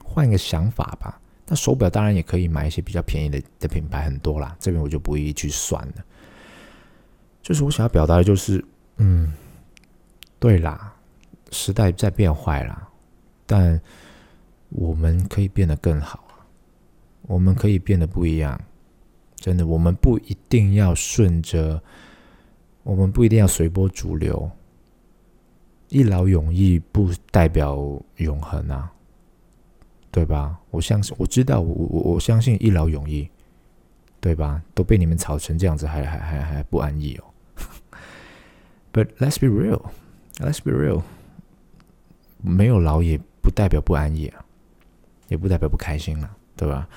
[0.03, 1.21] 换个想法吧。
[1.45, 4.57] 那手表当然也可以买一些比较便宜的的品牌，很多啦。
[4.59, 6.03] 这边我就不一一去算了。
[7.43, 8.65] 就是我想要表达的，就是
[8.97, 9.32] 嗯，
[10.39, 10.91] 对啦，
[11.51, 12.89] 时代在变坏啦，
[13.45, 13.80] 但
[14.69, 16.24] 我们可以变得更好，
[17.28, 18.59] 我们可以变得不一样。
[19.36, 21.80] 真的，我们不一定要顺着，
[22.82, 24.49] 我们不一定要随波逐流。
[25.94, 27.78] 一劳永逸不代表
[28.18, 28.91] 永恒啊，
[30.10, 30.58] 对吧？
[30.72, 33.30] 我相信，我知道，我我我相信一劳永逸，
[34.20, 34.60] 对吧？
[34.74, 37.24] 都被你们吵成这样子，还还还还不安逸哦。
[38.91, 39.84] But let's be real,
[40.39, 41.04] let's be real，
[42.41, 44.44] 没有劳也不代表不安逸啊，
[45.28, 46.89] 也不代表不开心了，对吧？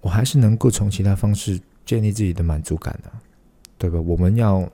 [0.00, 3.10] 我还是能够从其他方式建立自己的满足感的，
[3.76, 4.00] 对吧？
[4.00, 4.70] 我们要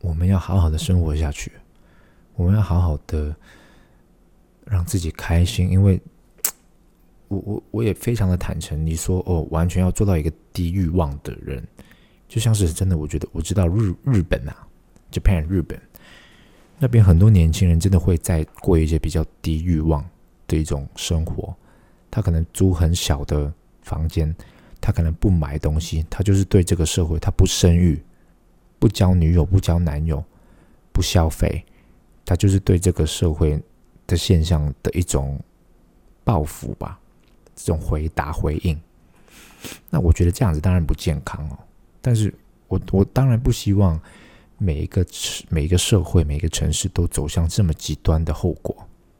[0.00, 1.52] 我们要好好的生活下去。
[2.40, 3.36] 我们要好好的
[4.64, 6.00] 让自己开心，因为
[7.28, 8.86] 我我我也非常的坦诚。
[8.86, 11.62] 你说哦，完全要做到一个低欲望的人，
[12.26, 14.66] 就像是真的，我觉得我知道日日本啊
[15.12, 15.78] ，Japan 日本
[16.78, 20.02] 那边很多年轻人真的会在过一些比较低欲望
[20.46, 21.54] 的一种生活。
[22.10, 24.34] 他可能租很小的房间，
[24.80, 28.02] 他可能不买东西，他就是对这个社会他不生育，
[28.78, 30.24] 不交女友，不交男友，
[30.90, 31.62] 不消费。
[32.30, 33.60] 他就是对这个社会
[34.06, 35.36] 的现象的一种
[36.22, 36.96] 报复吧，
[37.56, 38.80] 这种回答回应。
[39.90, 41.58] 那我觉得这样子当然不健康哦。
[42.00, 42.32] 但是
[42.68, 44.00] 我我当然不希望
[44.58, 45.04] 每一个
[45.48, 48.76] 每一个社会每一个城市都走向这么极端的后果。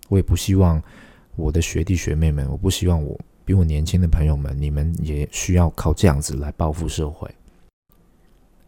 [0.08, 0.80] 我也不希望
[1.34, 7.28] 我的学弟学妹们，我不希望我比我年轻的朋友们，你们也需要靠这样子来报复社会。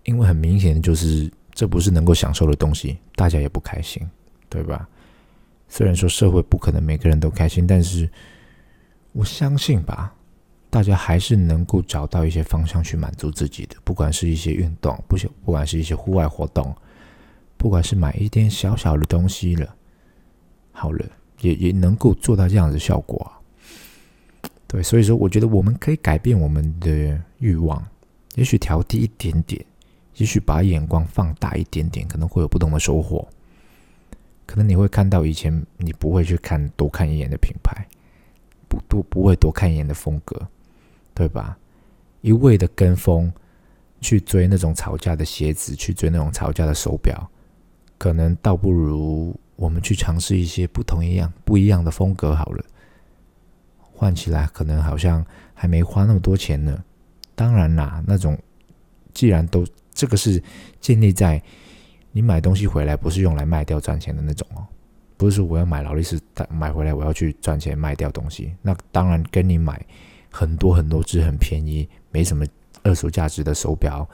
[0.02, 4.04] 因为很明显就是，这不是能够享受的东西，大家也不开心。
[4.52, 4.86] 对吧？
[5.66, 8.06] 虽然说社会不可能每个人都开心，但是
[9.12, 10.14] 我相信吧，
[10.68, 13.76] 大家还是能够找到一些方向去满足自己的。
[13.82, 16.76] 不管是一些运动，不不管是一些户外活动，
[17.56, 19.74] 不管是买一点小小的东西了，
[20.72, 21.06] 好了，
[21.40, 23.32] 也也能够做到这样的效果。
[24.66, 27.82] 对，所以说，我觉得我们可以改变我们的欲望，
[28.34, 29.64] 也许调低一点点，
[30.16, 33.26] 也许把眼光放大一点点，可能会有不同的收获。
[34.44, 37.86] 可能你会看到以前你不会去看多看一眼的品牌，
[38.68, 40.46] 不多不会多看一眼的风格，
[41.14, 41.56] 对吧？
[42.20, 43.32] 一味的跟风
[44.00, 47.30] 去追那种吵架的鞋子，去追那种吵架的手表，
[47.98, 52.64] 可能倒不如我们去尝试一些不同一样不一样的风格好了。
[53.80, 55.24] 换起来可能好像
[55.54, 56.82] 还没花那么多钱呢。
[57.34, 58.38] 当然啦，那种
[59.14, 60.42] 既然都这个是
[60.80, 61.42] 建立在。
[62.12, 64.66] 你买东西回来不是用来卖掉赚钱的那种哦，
[65.16, 69.84] 不是说我要买劳力士买回来我要去赚钱卖掉东西，那当然跟你买
[70.30, 72.44] 很多很多只很便宜没什么
[72.82, 74.08] 二手价值的手表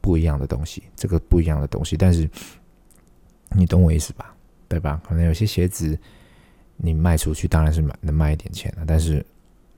[0.00, 2.28] 不一样的东西，这个不一样的东西，但是
[3.50, 4.34] 你懂我意思吧？
[4.66, 5.00] 对吧？
[5.06, 5.98] 可能有些鞋子
[6.76, 9.24] 你卖出去当然是买能卖一点钱了，但是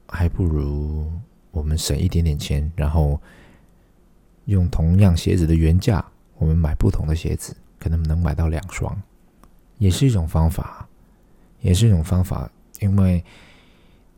[0.07, 1.11] 还不如
[1.51, 3.21] 我们省一点点钱，然后
[4.45, 6.05] 用同样鞋子的原价。
[6.39, 8.97] 我们买不同的鞋子，可能能买到两双，
[9.79, 10.89] 也是一种方法，
[11.61, 12.51] 也是一种方法。
[12.81, 13.25] 因为，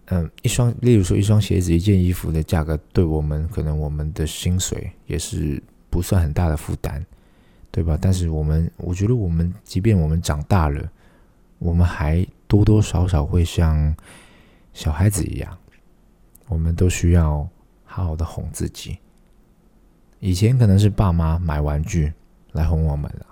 [0.07, 7.05] 嗯，一双，例如说一双鞋子、一件衣服的价格，对我们可能我们的薪水也是不算很大的负担，
[7.71, 7.97] 对吧？
[8.01, 10.91] 但是我们，我觉得我们，即便我们长大了，
[11.61, 13.95] 我们还多多少少会像
[14.73, 15.57] 小孩子一样，
[16.49, 17.49] 我们都需要
[17.85, 18.99] 好好的哄自己。
[20.21, 22.12] 以前可能是爸妈买玩具
[22.53, 23.27] 来哄我们了，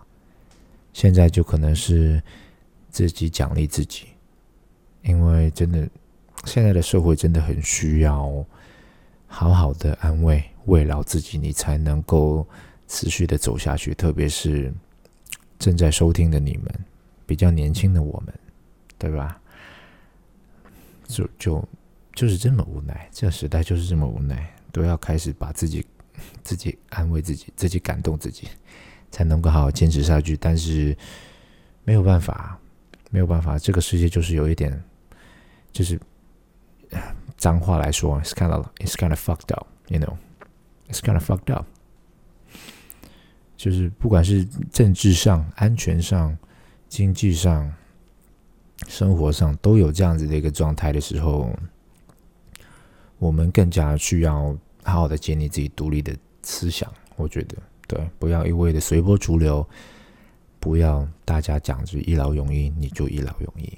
[0.93, 2.22] 现在就可能是
[2.91, 4.07] 自己奖励自己，
[5.03, 5.89] 因为真的
[6.45, 8.45] 现在的社会真的很需要
[9.26, 12.47] 好好的安慰慰劳自己，你才能够
[12.87, 13.93] 持续的走下去。
[13.93, 14.72] 特别是
[15.59, 16.72] 正在收听的你们，
[17.26, 18.32] 比较年轻的我们，
[18.97, 19.41] 对吧？
[21.09, 21.68] 就就
[22.14, 25.84] 就是这么无奈，这个时代就是这么无奈，都要开始把自己。
[26.43, 28.49] 自己安慰自己，自己感动自己，
[29.11, 30.37] 才能够好好坚持下去。
[30.37, 30.97] 但是
[31.85, 32.59] 没有办法，
[33.11, 34.83] 没有办法，这个世界就是有一点，
[35.73, 36.01] 就是
[37.37, 41.67] 脏话来说，it's kind of it's kind of fucked up，you know，it's kind of fucked up。
[43.57, 46.37] 就是不管是政治上、安全上、
[46.89, 47.73] 经济上、
[48.87, 51.51] 生活上，都有这样子的一个状态的时候，
[53.19, 54.55] 我们更加需要
[54.87, 56.91] 好好的建立自己独立的思想。
[57.16, 57.57] 我觉得，
[57.89, 59.66] 对，不要一味的随波逐流，
[60.61, 63.70] 不要大家讲着一劳永逸，你就一劳永逸。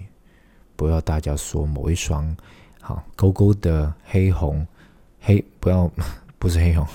[0.76, 2.36] 不要大家说某一双
[2.80, 4.66] 好勾勾的黑红
[5.20, 5.90] 黑，不要
[6.38, 6.86] 不是黑红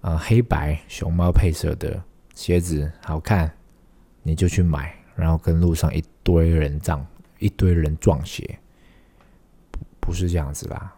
[0.00, 2.02] 啊黑白熊猫配色的
[2.34, 3.50] 鞋子好看，
[4.22, 7.06] 你就去买，然后跟路上一堆人撞
[7.38, 8.58] 一堆人撞鞋，
[9.70, 10.94] 不不是这样子啦。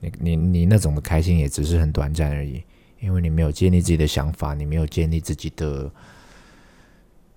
[0.00, 2.62] 你你你那种的开心也只是很短暂而已，
[3.00, 5.90] 因为你没有建立自己的想法，你没有建立自己的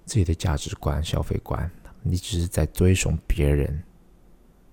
[0.05, 1.69] 自己的价值观、消费观，
[2.01, 3.83] 你只是在追崇别人。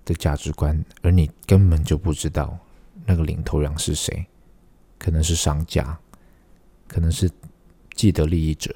[0.05, 2.57] 的价值观，而你根本就不知道
[3.05, 4.25] 那个领头羊是谁，
[4.97, 5.99] 可能是商家，
[6.87, 7.29] 可能是
[7.93, 8.73] 既得利益者，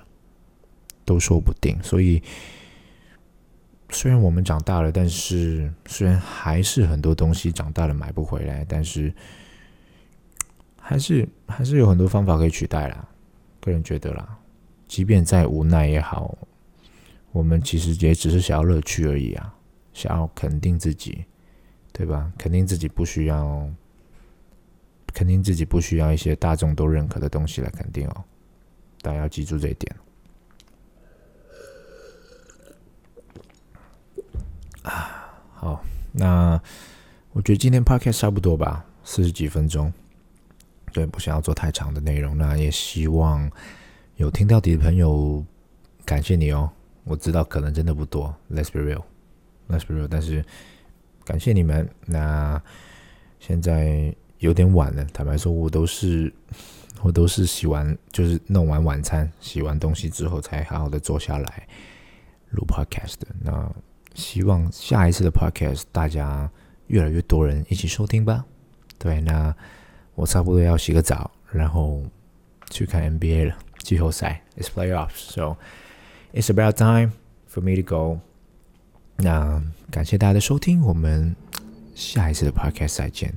[1.06, 1.82] 都说不定。
[1.82, 2.22] 所以，
[3.92, 9.14] 虽然我们长大了，但是虽然还是很多东西长大了买不回来，但是
[10.80, 13.08] 还是还是有很多方法可以取代啦。
[13.60, 14.38] 个人觉得啦，
[14.88, 16.36] 即便再无奈也好，
[17.32, 19.54] 我们其实也只是想要乐趣而已啊。
[19.94, 21.26] 想要肯定自己，
[21.92, 22.32] 对吧？
[22.38, 23.70] 肯定自己不需要，
[25.14, 28.24] 肯定自己不需要一些大众都认可的东西来肯定哦。
[29.02, 29.94] 大家要记住这一点。
[34.84, 36.60] 啊，好，那
[37.34, 39.92] 我觉得今天 podcast 差不多吧，四十几分钟，
[40.92, 42.38] 对，不想要做太长的内容。
[42.38, 43.50] 那也希望
[44.16, 45.44] 有听到底的朋友，
[46.06, 46.70] 感谢你哦。
[47.04, 50.08] 我知道可能真的不多，Let's be real，Let's be real，？
[50.10, 50.46] 但是
[51.26, 51.90] 感谢你们。
[52.06, 52.62] 那
[53.40, 56.32] 现在有点晚了，坦白说，我都是
[57.02, 61.68] 我都是洗完，就是弄完晚餐，洗完东西之后，才好好的坐下来
[62.52, 63.16] 录 podcast。
[63.40, 63.72] 那
[64.14, 66.50] 希望下一次的 podcast 大家
[66.88, 68.46] 越来越多人一起收听吧。
[68.98, 69.56] 对，那
[70.16, 72.04] 我差不多要洗个澡，然后
[72.70, 75.58] 去看 NBA 了，季后赛，It's playoffs，so
[76.34, 77.14] it's about time
[77.52, 78.20] for me to go.
[79.18, 81.36] 那感谢大家的收听，我们
[81.96, 83.34] 下一次的 podcast 再见。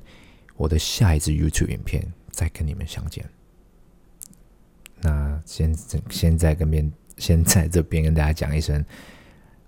[0.57, 3.25] 我的下一次 YouTube 影片再跟你们相见。
[5.01, 5.75] 那先
[6.09, 8.85] 现在跟边先在这边跟大家讲一声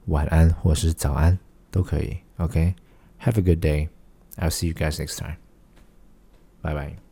[0.06, 1.38] 晚安或是早安
[1.70, 2.18] 都可以。
[2.38, 3.90] OK，Have a good day.
[4.38, 5.38] I'll see you guys next time.
[6.62, 7.05] Bye bye.